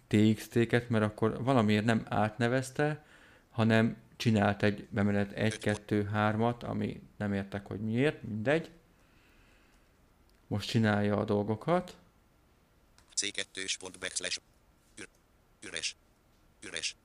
txt-ket, 0.08 0.90
mert 0.90 1.04
akkor 1.04 1.44
valamiért 1.44 1.86
nem 1.86 2.06
átnevezte, 2.10 3.06
hanem 3.52 3.98
csinált 4.16 4.64
egy 4.64 4.88
bemenet 4.90 5.32
1, 5.32 5.58
2, 5.58 6.10
3-at, 6.14 6.64
ami 6.64 7.02
nem 7.18 7.34
értek, 7.34 7.66
hogy 7.66 7.80
miért, 7.80 8.24
mindegy. 8.24 8.70
Most 10.48 10.70
csinálja 10.70 11.18
a 11.18 11.26
dolgokat. 11.26 11.96
C2 13.16 13.76
pont 13.80 14.00
backslash, 14.00 14.40
ür, 14.96 15.08
üres, 15.62 15.96
üres, 16.62 16.96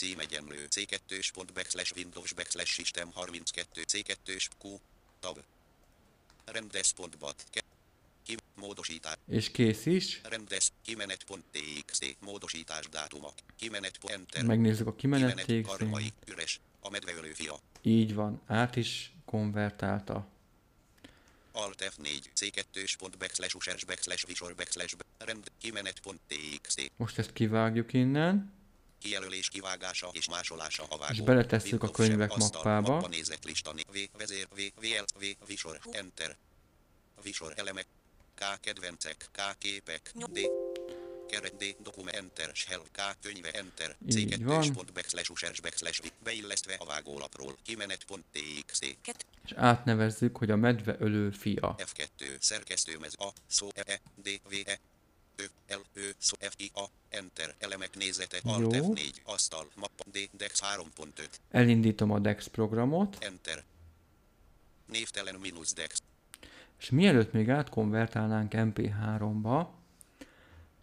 címegyenlő, 0.00 0.66
C2 0.70 1.30
pont 1.34 1.52
backslash 1.52 1.92
Windows 1.96 2.32
backslash 2.32 2.72
System 2.72 3.10
32, 3.12 3.84
C2 3.92 4.46
Q, 4.62 4.80
tab, 5.20 5.38
rendes 6.44 6.92
pont 6.92 7.18
bat, 7.18 7.46
ke, 7.50 7.62
ki, 8.26 8.36
módosítás, 8.54 9.16
És 9.28 9.50
kész 9.50 9.86
is. 9.86 10.20
rendes, 10.22 10.72
kimenet.txt, 10.82 12.16
módosítás 12.20 12.88
dátumok, 12.88 13.34
kimenet, 13.56 13.98
enter, 14.06 14.44
Megnézzük 14.44 14.86
a 14.86 14.94
kimenet 14.94 15.44
kimenet, 15.44 15.66
karmai, 15.66 16.12
üres, 16.26 16.60
a 16.80 16.90
medveölő 16.90 17.32
fia, 17.32 17.60
Így 17.82 18.14
van, 18.14 18.40
át 18.46 18.76
is 18.76 19.12
konvertálta. 19.24 20.28
Alt 21.52 21.92
F4, 21.96 22.24
C2 22.40 22.94
pont 22.98 23.18
backslash 23.18 23.56
users 23.56 23.84
backslash 23.84 24.26
visor 24.26 24.54
backslash 24.54 24.94
rend 25.18 25.50
kimenet.txt. 25.58 26.90
Most 26.96 27.18
ezt 27.18 27.32
kivágjuk 27.32 27.92
innen, 27.92 28.58
Kijelölés 29.00 29.48
kivágása 29.48 30.08
és 30.12 30.28
másolása 30.28 30.84
a 30.88 30.96
vágó. 30.96 31.12
és 31.12 31.20
beletesszük 31.20 31.82
a 31.82 31.90
könyvek 31.90 32.36
mappába. 32.36 32.92
Mappa 32.92 33.08
nézet 33.08 33.44
lista, 33.44 33.72
V, 33.72 33.98
vezér, 34.18 34.48
V, 34.54 34.60
VL, 34.80 35.04
V, 35.18 35.24
visor, 35.46 35.80
Enter. 35.90 36.36
Visor 37.22 37.52
elemek, 37.56 37.86
K 38.34 38.60
kedvencek, 38.60 39.28
K 39.32 39.58
képek. 39.58 40.12
D. 40.14 40.40
Keret 41.28 41.56
D, 41.56 41.76
dokument, 41.82 42.16
Enter, 42.16 42.50
Shell, 42.54 42.82
K 42.92 43.00
könyve, 43.22 43.50
Enter, 43.50 43.96
Így 44.08 44.44
van. 44.44 44.62
C2 44.62 44.70
pont 44.74 44.92
backslash 44.92 45.30
users 45.30 45.60
backslash 45.60 46.02
beillesztve 46.22 46.74
a 46.74 46.84
vágólapról, 46.84 47.56
kimenet.txt. 47.62 48.96
Ket. 49.02 49.26
És 49.44 49.52
átnevezzük, 49.56 50.36
hogy 50.36 50.50
a 50.50 50.56
medve 50.56 50.96
ölő 50.98 51.30
fia. 51.30 51.74
F2 51.78 52.40
szerkesztőmez 52.40 53.14
A 53.18 53.32
szó 53.46 53.68
E 53.74 53.82
E 53.86 54.00
D 54.22 54.40
V 54.48 54.54
E 54.64 54.80
L 55.68 55.80
Ö 55.94 56.00
szó 56.18 56.36
F 56.40 56.54
I 56.56 56.70
A 56.74 56.84
Enter 57.08 57.54
elemek 57.58 57.96
nézete 57.96 58.38
Alt 58.44 58.76
Jó. 58.76 58.92
F4 58.92 59.22
asztal 59.24 59.66
mappa 59.74 60.04
D 60.12 60.30
Dex 60.32 60.60
3.5 60.76 61.28
Elindítom 61.50 62.10
a 62.10 62.18
DEX 62.18 62.46
programot, 62.46 63.16
Enter 63.20 63.64
névtelen 64.86 65.34
mínusz 65.34 65.74
Dex 65.74 66.02
és 66.80 66.90
mielőtt 66.90 67.32
még 67.32 67.50
átkonvertálnánk 67.50 68.52
MP3-ba, 68.56 69.66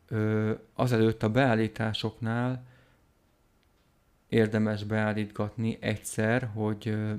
ö, 0.08 0.54
azelőtt 0.74 1.24
a 1.24 1.30
beállításoknál 1.30 2.66
érdemes 4.28 4.84
beállítgatni 4.84 5.78
egyszer, 5.82 6.50
hogy 6.54 6.88
ö, 6.88 7.14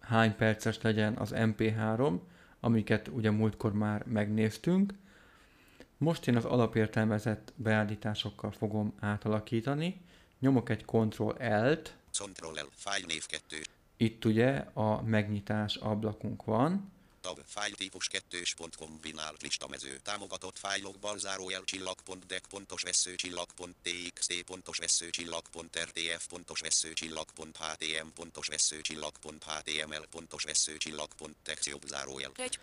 hány 0.00 0.36
perces 0.36 0.80
legyen 0.82 1.16
az 1.16 1.32
MP3, 1.34 2.18
amiket 2.60 3.08
ugye 3.08 3.30
múltkor 3.30 3.72
már 3.72 4.04
megnéztünk. 4.06 4.94
Most 6.04 6.26
én 6.26 6.36
az 6.36 6.44
alapértelmezett 6.44 7.52
beállításokkal 7.56 8.50
fogom 8.50 8.94
átalakítani. 9.00 10.00
Nyomok 10.38 10.68
egy 10.68 10.84
Ctrl-L-t, 10.84 11.96
Ctrl 12.10 12.46
L 12.46 12.68
file 12.74 13.06
név 13.06 13.26
2 13.26 13.60
itt 13.96 14.24
ugye 14.24 14.50
a 14.72 15.02
megnyitás 15.02 15.76
ablakunk 15.76 16.44
van, 16.44 16.92
tab 17.20 17.38
file 17.44 17.74
típus 17.76 18.08
2 18.08 18.42
pont 18.56 18.76
kombinált 18.76 19.42
listamező 19.42 19.98
támogatott 20.02 20.58
fájlok 20.58 20.98
bal 20.98 21.18
zárójel 21.18 21.64
csillag 21.64 22.00
pont 22.04 22.26
dec 22.26 22.46
pontos 22.48 22.82
vesző 22.82 23.14
csillag 23.14 23.46
pont 23.56 23.76
txt 23.82 24.42
pontos 24.42 24.78
vesző 24.78 25.10
csillag 25.10 25.42
pont 25.52 25.78
rtf 25.78 26.26
pontos 26.26 26.60
vesző 26.60 26.92
csillag 26.92 27.26
pont 27.34 27.56
htm 27.56 28.06
pontos 28.14 28.48
vesző 28.48 28.80
csillag 28.80 29.12
pont 29.18 29.44
html 29.44 30.06
pontos 30.10 30.44
vesző 30.44 30.76
csillag 30.76 31.08
pont 31.16 31.36
text 31.42 31.66
jobb 31.66 31.86
zárójel 31.86 32.32
Egy. 32.36 32.58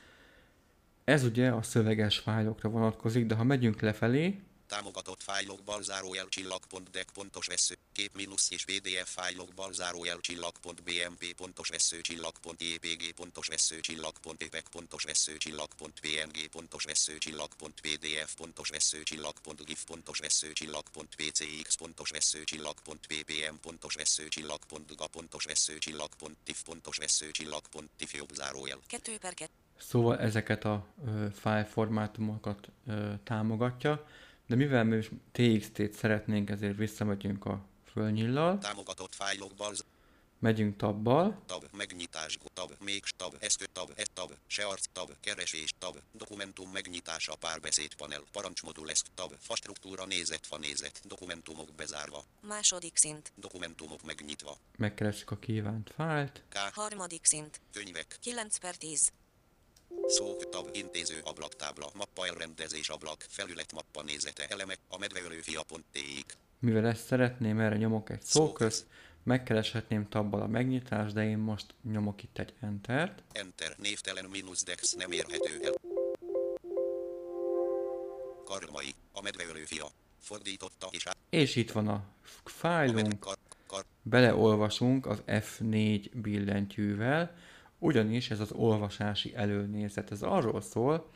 Ez 1.03 1.23
ugye 1.23 1.49
a 1.49 1.61
szöveges 1.61 2.17
fájlokra 2.19 2.69
vonatkozik, 2.69 3.25
de 3.25 3.35
ha 3.35 3.43
megyünk 3.43 3.81
lefelé, 3.81 4.39
Támogatott 4.71 5.23
fájlok 5.23 5.63
bal 5.63 5.83
zárójel 5.83 6.27
csillag 6.27 6.65
pont 6.65 6.89
dec 6.89 7.11
pontos 7.13 7.47
vesző, 7.47 7.75
kép 7.91 8.15
mínusz 8.15 8.51
és 8.51 8.65
pdf 8.65 9.09
fájlok 9.13 9.53
bal 9.53 9.73
zárójel 9.73 10.19
csillag 10.19 10.57
pont 10.61 10.83
bmp 10.83 11.33
pontos 11.35 11.69
vesző 11.69 12.01
csillag 12.01 12.33
pont 12.41 12.61
jpg 12.61 13.13
pontos 13.13 13.47
vesző 13.47 13.79
csillag 13.79 14.19
pont 14.21 14.41
epec 14.41 14.69
pontos 14.69 15.03
vesző 15.03 15.37
csillag 15.37 15.67
pont 15.77 15.99
png 15.99 16.47
pontos 16.51 16.83
vesző 16.83 17.17
csillag 17.17 17.53
pont 17.55 17.81
pdf 17.81 18.33
pontos 18.35 18.69
vesző 18.69 19.03
csillag 19.03 19.33
pont 19.43 19.65
gif 19.65 19.83
pontos 19.83 20.19
vesző 20.19 20.51
csillag 20.53 20.83
pont 20.93 21.15
pcx 21.15 21.75
pontos 21.75 22.09
vesző 22.09 22.43
csillag 22.43 22.75
pont 22.83 23.07
ppm 23.07 23.55
pontos 23.61 23.95
vesző 23.95 24.27
csillag 24.27 24.59
pont 24.67 24.95
ga 24.95 25.07
pontos 25.07 25.45
vesző 25.45 25.77
csillag 25.77 26.09
pont 26.17 26.37
tif 26.43 26.63
pontos 26.63 26.97
vesző 26.97 27.31
csillag 27.31 27.61
pont 27.71 27.89
tif 27.97 28.13
jobb 28.13 28.33
zárójel. 28.33 28.79
2 28.87 29.17
per 29.17 29.33
2. 29.33 29.51
szóval 29.77 30.19
ezeket 30.19 30.65
a 30.65 30.85
ö, 31.05 31.25
file 31.33 31.65
formátumokat 31.65 32.67
ö, 32.87 33.13
támogatja, 33.23 34.05
de 34.51 34.57
mivel 34.57 34.83
mi 34.83 34.97
is 34.97 35.09
TXT-t 35.31 35.93
szeretnénk, 35.93 36.49
ezért 36.49 36.77
visszamegyünk 36.77 37.45
a 37.45 37.65
fölnyillal, 37.91 38.57
Támogatott 38.57 39.15
fájlok 39.15 39.53
bal 39.55 39.73
megyünk 40.39 40.77
tabbal, 40.77 41.41
tab, 41.45 41.63
megnyitás, 41.77 42.37
tab, 42.53 42.71
még 42.79 43.03
tab, 43.17 43.35
eszkö 43.39 43.65
tab, 43.73 43.91
et 43.95 44.11
tab, 44.11 44.31
se 44.47 44.63
arc 44.65 44.85
tab, 44.91 45.11
keresés 45.19 45.73
tab, 45.79 45.97
dokumentum 46.11 46.71
megnyitása, 46.71 47.35
párbeszéd 47.35 47.93
panel, 47.93 48.23
parancsmodul 48.31 48.89
eszk 48.89 49.05
tab, 49.13 49.31
fa 49.39 49.55
struktúra 49.55 50.05
nézet, 50.05 50.45
fa 50.45 50.57
nézet, 50.57 51.01
dokumentumok 51.07 51.69
bezárva, 51.75 52.23
Második 52.41 52.97
szint. 52.97 53.31
dokumentumok 53.35 54.03
megnyitva, 54.03 54.57
megkeressük 54.77 55.31
a 55.31 55.37
kívánt 55.37 55.91
fájlt, 55.95 56.43
K, 56.49 56.57
Harmadik 56.73 57.25
szint. 57.25 57.61
könyvek, 57.73 58.17
9 58.21 58.57
per 58.57 58.75
10. 58.75 59.11
szó, 60.07 60.35
tab, 60.35 60.69
intéző 60.71 61.21
ablaktábla, 61.23 61.89
mappa 61.93 62.25
elrendezés 62.25 62.89
ablak, 62.89 63.25
felület 63.29 63.73
mappa 63.73 64.03
nézete, 64.03 64.45
elemek, 64.47 64.79
a 64.89 64.97
medveölő 64.97 65.39
fia.tx. 65.39 66.35
mivel 66.59 66.87
ezt 66.87 67.05
szeretném, 67.05 67.59
erre 67.59 67.77
nyomok 67.77 68.09
egy 68.09 68.21
szóköz, 68.21 68.85
megkereshetném 69.23 70.09
tabbal 70.09 70.41
a 70.41 70.47
megnyitást, 70.47 71.13
de 71.13 71.23
én 71.23 71.37
most 71.37 71.65
nyomok 71.91 72.23
itt 72.23 72.39
egy 72.39 72.53
Entert, 72.61 73.23
Enter, 73.31 73.75
névtelen 73.77 74.25
mínusz 74.25 74.63
dex 74.63 74.93
nem 74.93 75.11
érhető 75.11 75.59
el. 75.63 75.73
Karmai, 78.45 78.95
a 79.11 79.21
medveölő 79.21 79.63
fia. 79.63 79.87
Fordította 80.19 80.87
és 80.91 81.05
át. 81.05 81.17
és 81.29 81.55
itt 81.55 81.71
van 81.71 81.87
a 81.87 82.03
fájlunk, 82.43 83.25
beleolvasunk 84.01 85.05
az 85.05 85.23
F4 85.27 86.09
billentyűvel, 86.13 87.35
ugyanis 87.81 88.29
ez 88.29 88.39
az 88.39 88.51
olvasási 88.51 89.35
előnézet. 89.35 90.11
Ez 90.11 90.21
arról 90.21 90.61
szól, 90.61 91.09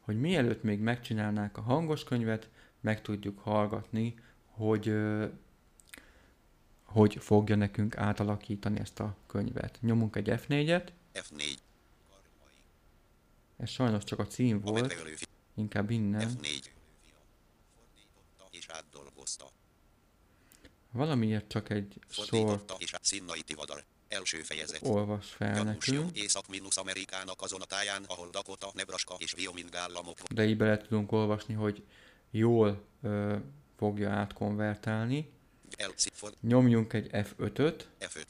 hogy 0.00 0.20
mielőtt 0.20 0.62
még 0.62 0.80
megcsinálnánk 0.80 1.56
a 1.56 1.60
hangos 1.60 2.04
könyvet, 2.04 2.48
meg 2.80 3.02
tudjuk 3.02 3.38
hallgatni, 3.38 4.14
hogy 4.46 4.94
hogy 6.82 7.16
fogja 7.20 7.56
nekünk 7.56 7.96
átalakítani 7.96 8.80
ezt 8.80 9.00
a 9.00 9.16
könyvet. 9.26 9.78
Nyomunk 9.80 10.16
egy 10.16 10.28
F4-et, 10.30 10.88
F4. 11.14 11.56
ez 13.56 13.68
sajnos 13.68 14.04
csak 14.04 14.18
a 14.18 14.26
cím 14.26 14.60
volt, 14.60 14.94
inkább 15.54 15.90
innen. 15.90 16.28
F4. 16.28 16.64
Fordította 17.74 18.48
és 18.50 18.68
átdolgozta. 18.68 19.50
Valamiért 20.90 21.48
csak 21.48 21.70
egy 21.70 21.98
Fordította 22.08 22.74
és 22.78 22.94
át 22.94 23.04
Szinnai 23.04 23.42
Tivadar. 23.42 23.84
Első 24.14 24.42
fejezet. 24.42 24.82
olvas 24.82 25.26
fel 25.30 25.54
Gyanús 25.54 25.86
nekünk, 25.86 26.16
Észak-Amerikának 26.16 27.42
azon 27.42 27.60
a 27.60 27.64
táján, 27.64 28.04
ahol 28.06 28.28
Dakota, 28.30 28.70
Nebraska 28.74 29.14
és 29.18 29.34
Wyoming 29.34 29.74
államok 29.74 30.18
de 30.22 30.44
így 30.44 30.56
bele 30.56 30.76
tudunk 30.78 31.12
olvasni, 31.12 31.54
hogy 31.54 31.82
jól 32.30 32.84
ö, 33.02 33.36
fogja 33.76 34.10
átkonvertálni. 34.10 35.32
Nyomjunk 36.40 36.92
egy 36.92 37.08
F5-öt, 37.12 37.88
F5. 38.00 38.24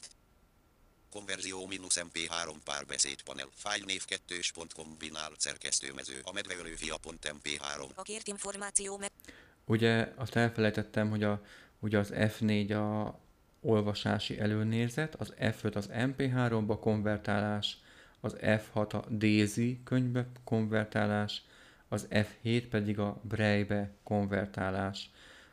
Konverzió 1.11 1.66
minusz 1.66 2.01
MP3 2.01 2.55
párbeszéd 2.64 3.23
panel. 3.23 3.49
Fájlnév 3.55 4.05
2 4.05 4.40
pont 4.55 4.73
kombinált 4.73 5.40
szerkesztőmező. 5.40 6.20
A 6.25 6.33
medveölő 6.33 6.75
fia.mp3. 6.75 7.94
A 7.94 8.03
kért 8.03 8.29
információ 8.29 8.97
meg. 8.97 9.11
Ugye 9.64 10.12
azt 10.16 10.37
elfelejtettem, 10.37 11.11
hogy 11.11 11.23
a, 11.23 11.42
ugye 11.79 11.99
az 11.99 12.12
F4 12.14 12.70
a 12.70 13.18
olvasási 13.64 14.40
előnézet, 14.40 15.14
az 15.14 15.35
F5 15.40 15.74
az 15.74 15.90
MP3-ba 15.92 16.77
konvertálás, 16.81 17.79
az 18.20 18.37
F6 18.40 18.92
a 18.92 19.05
DAISY 19.11 19.81
könyvbe 19.85 20.27
konvertálás, 20.44 21.42
az 21.88 22.09
F7 22.11 22.62
pedig 22.70 22.98
a 22.98 23.20
Braille-be 23.22 23.90
konvertálás. 24.03 25.11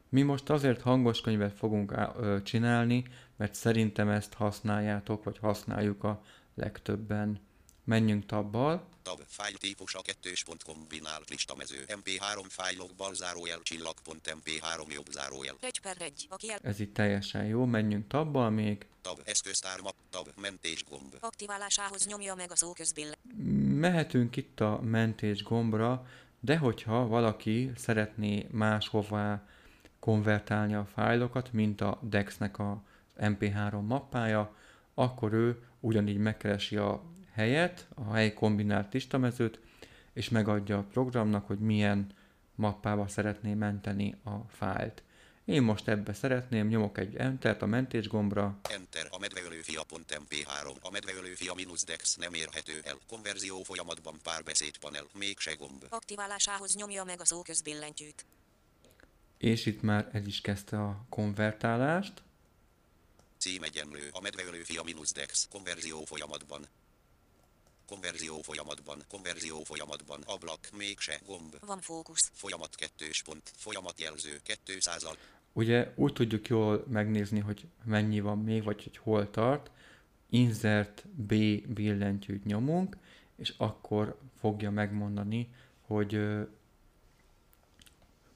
Mi 0.09 0.21
most 0.21 0.49
azért 0.49 0.81
hangos 0.81 1.21
könyvet 1.21 1.53
fogunk 1.53 1.93
csinálni, 2.43 3.03
mert 3.35 3.53
szerintem 3.53 4.09
ezt 4.09 4.33
használjátok, 4.33 5.23
vagy 5.23 5.37
használjuk 5.37 6.03
a 6.03 6.21
legtöbben. 6.55 7.39
Menjünk 7.83 8.25
tabbal, 8.25 8.89
Tab 9.01 9.21
fájl 9.27 9.55
típusa 9.57 10.01
2 10.01 10.31
pont 10.45 10.63
kombinált 10.63 11.29
listamező. 11.29 11.83
MP3 11.87 12.45
fájlok 12.47 12.89
bal 12.97 13.13
zárójel 13.13 13.59
csillag 13.61 13.93
pont 14.03 14.35
MP3 14.43 14.93
jobb 14.93 15.07
zárójel. 15.11 15.55
1 15.59 15.79
per 15.79 15.95
1. 15.99 16.27
A 16.29 16.35
kiel... 16.35 16.59
ez 16.61 16.79
itt 16.79 16.93
teljesen 16.93 17.45
jó, 17.45 17.65
menjünk 17.65 18.07
tabbal 18.07 18.49
még, 18.49 18.85
Tab 19.01 19.21
eszköztár 19.25 19.79
map. 19.79 19.95
Tab 20.09 20.27
mentés 20.41 20.83
gomb. 20.89 21.15
Aktiválásához 21.19 22.05
nyomja 22.05 22.35
meg 22.35 22.51
a 22.51 22.55
szóközbillen. 22.55 23.15
Mehetünk 23.79 24.35
itt 24.35 24.59
a 24.59 24.79
mentés 24.81 25.43
gombra, 25.43 26.07
de 26.39 26.57
hogyha 26.57 27.07
valaki 27.07 27.71
szeretné 27.75 28.47
máshová 28.51 29.47
konvertálni 29.99 30.73
a 30.73 30.85
fájlokat, 30.93 31.53
mint 31.53 31.81
a 31.81 31.99
DEX-nek 32.01 32.59
a 32.59 32.83
MP3 33.19 33.85
mappája, 33.85 34.55
akkor 34.93 35.33
ő 35.33 35.63
ugyanígy 35.79 36.17
megkeresi 36.17 36.75
a 36.75 37.03
helyet, 37.33 37.87
a 37.95 38.13
hely 38.13 38.33
kombinált 38.33 38.93
listamezőt, 38.93 39.59
és 40.13 40.29
megadja 40.29 40.77
a 40.77 40.83
programnak, 40.83 41.47
hogy 41.47 41.59
milyen 41.59 42.13
mappába 42.55 43.07
szeretné 43.07 43.53
menteni 43.53 44.15
a 44.23 44.35
fájlt. 44.49 45.03
Én 45.45 45.61
most 45.61 45.87
ebbe 45.87 46.13
szeretném, 46.13 46.67
nyomok 46.67 46.97
egy 46.97 47.15
Entert 47.15 47.61
a 47.61 47.65
mentés 47.65 48.07
gombra, 48.07 48.59
Enter 48.69 49.07
a 49.09 49.17
medveölőfia.mp3. 49.19 50.81
A 50.81 50.89
medveölőfia 50.91 51.53
minusz 51.53 51.83
dex 51.85 52.15
nem 52.15 52.33
érhető 52.33 52.79
el. 52.83 52.97
Konverzió 53.07 53.63
folyamatban 53.63 54.19
párbeszéd 54.23 54.77
panel. 54.77 55.05
Mégse 55.13 55.53
gomb. 55.53 55.85
Aktiválásához 55.89 56.75
nyomja 56.75 57.03
meg 57.03 57.21
a 57.21 57.25
szóközbillentyűt. 57.25 58.25
és 59.37 59.65
itt 59.65 59.81
már 59.81 60.09
el 60.11 60.25
is 60.25 60.41
kezdte 60.41 60.81
a 60.81 61.05
konvertálást. 61.09 62.13
Cím 63.37 63.63
egyenlő. 63.63 64.09
A 64.11 64.21
medveölőfia 64.21 64.83
minusz 64.83 65.11
dex. 65.13 65.47
Konverzió 65.51 66.05
folyamatban. 66.05 66.67
Konverzió 67.91 68.41
folyamatban. 68.41 69.03
Konverzió 69.09 69.63
folyamatban. 69.63 70.21
Ablak. 70.25 70.69
Mégse 70.77 71.19
gomb. 71.25 71.55
Van 71.65 71.79
fókusz. 71.79 72.31
Folyamat 72.33 72.75
kettős 72.75 73.21
pont. 73.23 73.51
Folyamat 73.55 73.99
jelző. 73.99 74.41
200 74.63 75.03
al. 75.03 75.15
Ugye 75.53 75.91
úgy 75.95 76.13
tudjuk 76.13 76.47
jól 76.47 76.85
megnézni, 76.87 77.39
hogy 77.39 77.67
mennyi 77.83 78.19
van 78.19 78.37
még, 78.37 78.63
vagy 78.63 78.83
hogy 78.83 78.97
hol 78.97 79.29
tart. 79.29 79.71
Insert 80.29 81.07
B 81.07 81.33
billentyűt 81.73 82.45
nyomunk, 82.45 82.97
és 83.35 83.53
akkor 83.57 84.17
fogja 84.39 84.71
megmondani, 84.71 85.49
hogy 85.81 86.19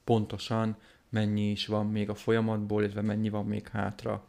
pontosan 0.04 0.76
mennyi 1.08 1.50
is 1.50 1.66
van 1.66 1.86
még 1.86 2.08
a 2.08 2.14
folyamatból, 2.14 2.82
illetve 2.82 3.00
mennyi 3.00 3.28
van 3.28 3.46
még 3.46 3.68
hátra. 3.68 4.26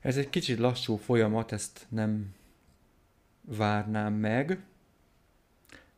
Ez 0.00 0.16
egy 0.16 0.30
kicsit 0.30 0.58
lassú 0.58 0.96
folyamat, 0.96 1.52
ezt 1.52 1.86
nem 1.88 2.34
várnám 3.44 4.14
meg, 4.14 4.64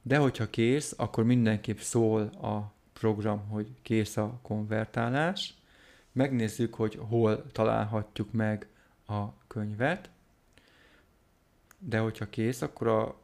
de 0.02 0.18
hogyha 0.18 0.50
kész, 0.50 0.94
akkor 0.96 1.24
mindenképp 1.24 1.78
szól 1.78 2.22
a 2.22 2.72
program, 2.92 3.48
hogy 3.48 3.68
kész 3.82 4.16
a 4.16 4.38
konvertálás. 4.42 5.54
Megnézzük, 6.12 6.74
hogy 6.74 6.98
hol 7.08 7.46
találhatjuk 7.52 8.32
meg 8.32 8.68
a 9.06 9.46
könyvet, 9.46 10.10
de 11.78 11.98
hogyha 11.98 12.30
kész, 12.30 12.62
akkor 12.62 12.86
a 12.86 13.16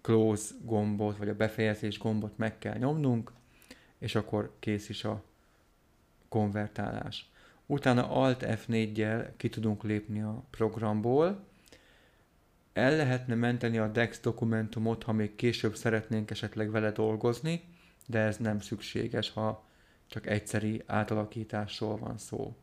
close 0.00 0.54
gombot, 0.64 1.16
vagy 1.16 1.28
a 1.28 1.34
befejezés 1.34 1.98
gombot 1.98 2.38
meg 2.38 2.58
kell 2.58 2.76
nyomnunk, 2.76 3.32
és 3.98 4.14
akkor 4.14 4.56
kész 4.58 4.88
is 4.88 5.04
a 5.04 5.22
konvertálás. 6.28 7.30
Utána 7.66 8.10
Alt 8.10 8.44
F4-jel 8.46 9.28
ki 9.36 9.48
tudunk 9.48 9.82
lépni 9.82 10.22
a 10.22 10.44
programból. 10.50 11.48
El 12.72 12.96
lehetne 12.96 13.34
menteni 13.34 13.78
a 13.78 13.88
DEX 13.88 14.20
dokumentumot, 14.20 15.02
ha 15.02 15.12
még 15.12 15.34
később 15.34 15.76
szeretnénk 15.76 16.30
esetleg 16.30 16.70
vele 16.70 16.90
dolgozni, 16.90 17.64
de 18.06 18.18
ez 18.18 18.36
nem 18.36 18.60
szükséges, 18.60 19.30
ha 19.30 19.68
csak 20.06 20.26
egyszeri 20.26 20.82
átalakításról 20.86 21.96
van 21.96 22.18
szó. 22.18 22.56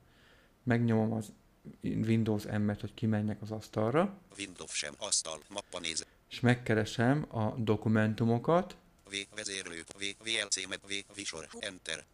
Megnyomom 0.64 1.14
az 1.14 1.34
Windows 1.82 2.44
M-et, 2.44 2.82
hogy 2.82 2.94
kimenjek 2.94 3.42
az 3.42 3.52
asztalra, 3.52 4.18
Windows 4.38 4.72
sem. 4.72 4.94
Asztal. 4.98 5.40
Mappa 5.50 5.80
néz. 5.80 6.06
és 6.30 6.40
megkeresem 6.40 7.26
a 7.30 7.54
dokumentumokat, 7.58 8.76
V. 9.10 9.16
Vezérlő. 9.36 9.84
V. 9.98 10.04
VLC 10.24 10.68
med. 10.68 10.80
V. 10.88 10.94
Visor. 11.16 11.48
Enter. 11.60 12.06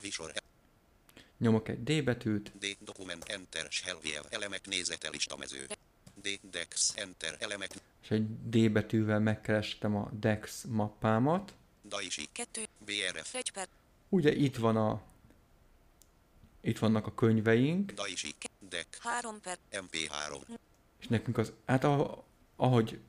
Visor. 0.00 0.32
nyomok 1.38 1.68
egy 1.68 1.82
D 1.82 2.04
betűt, 2.04 2.52
D. 2.58 2.76
Dokument. 2.80 3.24
Enter. 3.24 3.66
Shellwheel. 3.70 4.24
Elemek 4.30 4.66
nézete 4.66 5.08
listamező. 5.08 5.66
D. 6.26 6.40
Dex. 6.50 6.92
Enter. 6.96 7.36
Elemek. 7.38 7.70
és 8.02 8.10
egy 8.10 8.48
D 8.48 8.72
betűvel 8.72 9.20
megkerestem 9.20 9.96
a 9.96 10.10
DEX 10.12 10.64
mappámat. 10.68 11.54
Daisy. 11.88 12.28
2. 12.32 12.62
BRF. 12.78 13.34
1 13.34 13.50
per. 13.52 13.68
Ugye 14.08 14.32
itt 14.32 14.56
van 14.56 14.76
a 14.76 15.02
itt 16.60 16.78
vannak 16.78 17.06
a 17.06 17.14
könyveink, 17.14 17.92
Daisy. 17.92 18.34
Deck. 18.68 18.98
3 19.00 19.40
per. 19.40 19.58
MP3. 19.72 20.40
és 21.00 21.06
nekünk 21.06 21.38
az, 21.38 21.52
hát 21.66 21.84
a, 21.84 22.24
ahogy, 22.56 23.00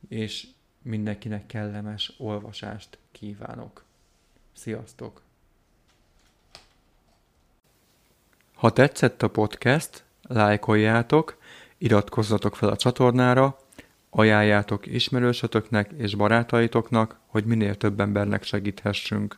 és 0.07 0.47
mindenkinek 0.81 1.45
kellemes 1.45 2.13
olvasást 2.17 2.97
kívánok. 3.11 3.83
Sziasztok! 4.53 5.21
Ha 8.53 8.71
tetszett 8.71 9.21
a 9.21 9.29
podcast, 9.29 10.04
lájkoljátok, 10.27 11.37
iratkozzatok 11.77 12.55
fel 12.55 12.69
a 12.69 12.75
csatornára, 12.75 13.57
ajánljátok 14.09 14.85
ismerősötöknek 14.85 15.91
és 15.97 16.15
barátaitoknak, 16.15 17.19
hogy 17.27 17.45
minél 17.45 17.75
több 17.75 17.99
embernek 17.99 18.43
segíthessünk. 18.43 19.37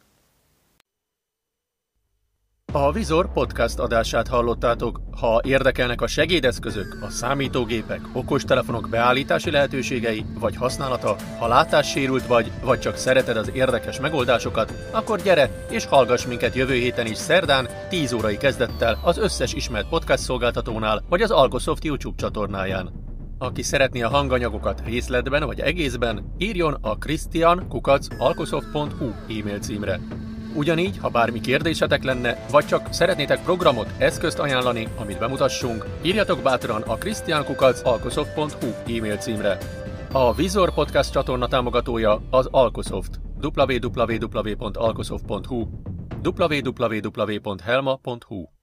A 2.74 2.92
Vizor 2.92 3.34
podcast 3.34 3.80
adását 3.80 4.28
hallottátok. 4.28 5.02
Ha 5.20 5.42
érdekelnek 5.44 6.02
a 6.02 6.08
segédeszközök, 6.08 6.98
a 7.02 7.10
számítógépek, 7.10 8.02
okostelefonok 8.14 8.90
beállítási 8.90 9.52
lehetőségei 9.52 10.26
vagy 10.40 10.56
használata, 10.56 11.16
ha 11.40 11.48
látássérült 11.48 12.28
vagy, 12.28 12.52
vagy 12.64 12.80
csak 12.80 12.96
szereted 12.96 13.38
az 13.38 13.52
érdekes 13.54 14.00
megoldásokat, 14.00 14.74
akkor 14.92 15.22
gyere 15.22 15.66
és 15.70 15.86
hallgass 15.86 16.26
minket 16.26 16.56
jövő 16.56 16.74
héten 16.74 17.06
is 17.06 17.18
szerdán 17.18 17.68
10 17.90 18.14
órai 18.14 18.38
kezdettel 18.38 19.00
az 19.04 19.18
összes 19.18 19.54
ismert 19.54 19.90
podcast 19.90 20.24
szolgáltatónál 20.24 21.04
vagy 21.10 21.22
az 21.22 21.32
Algosoft 21.32 21.84
YouTube 21.84 22.18
csatornáján. 22.18 22.92
Aki 23.38 23.62
szeretné 23.62 24.02
a 24.02 24.10
hanganyagokat 24.10 24.82
részletben 24.86 25.46
vagy 25.46 25.60
egészben, 25.60 26.34
írjon 26.38 26.78
a 26.82 26.98
christian.alkosoft.hu 26.98 29.12
e-mail 29.40 29.60
címre. 29.60 30.00
Ugyanígy, 30.56 30.98
ha 30.98 31.10
bármi 31.10 31.40
kérdésetek 31.40 32.04
lenne, 32.04 32.46
vagy 32.52 32.66
csak 32.66 32.94
szeretnétek 32.94 33.44
programot, 33.44 33.94
eszközt 33.98 34.40
ajánlani, 34.40 34.88
amit 34.98 35.20
bemutassunk, 35.20 35.86
írjatok 36.02 36.42
bátran 36.42 36.82
a 36.82 36.96
christiankukac.alkosoft.hu 36.96 38.96
e-mail 38.98 39.18
címre. 39.18 39.58
A 40.12 40.34
Vizor 40.34 40.74
Podcast 40.74 41.12
csatorna 41.12 41.48
támogatója 41.48 42.22
az 42.30 42.48
Alkosoft. 42.52 43.20
www.alkosoft.hu 43.42 45.68
www.helma.hu 46.24 48.57